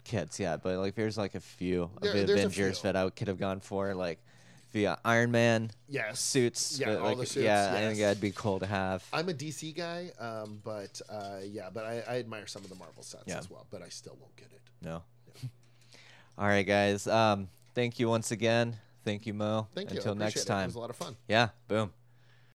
[0.05, 3.28] kits yet, but like there's like a few of There- the Avengers that I could
[3.28, 4.19] have gone for, like
[4.73, 6.78] the uh, Iron Man Yes, suits.
[6.78, 9.05] Yeah, all like, the suits, Yeah, I think that'd be cool to have.
[9.12, 12.77] I'm a DC guy, um, but uh, yeah, but I, I admire some of the
[12.77, 13.39] Marvel sets Yeah.
[13.39, 13.66] as well.
[13.70, 14.61] But I still won't get it.
[14.82, 15.02] No.
[16.40, 17.06] All right, guys.
[17.06, 18.74] Um, thank you once again.
[19.04, 19.68] Thank you, Mo.
[19.74, 19.98] Thank you.
[19.98, 20.48] Until next it.
[20.48, 21.14] It was a lot of fun.
[21.28, 21.50] Yeah.
[21.68, 21.92] Boom.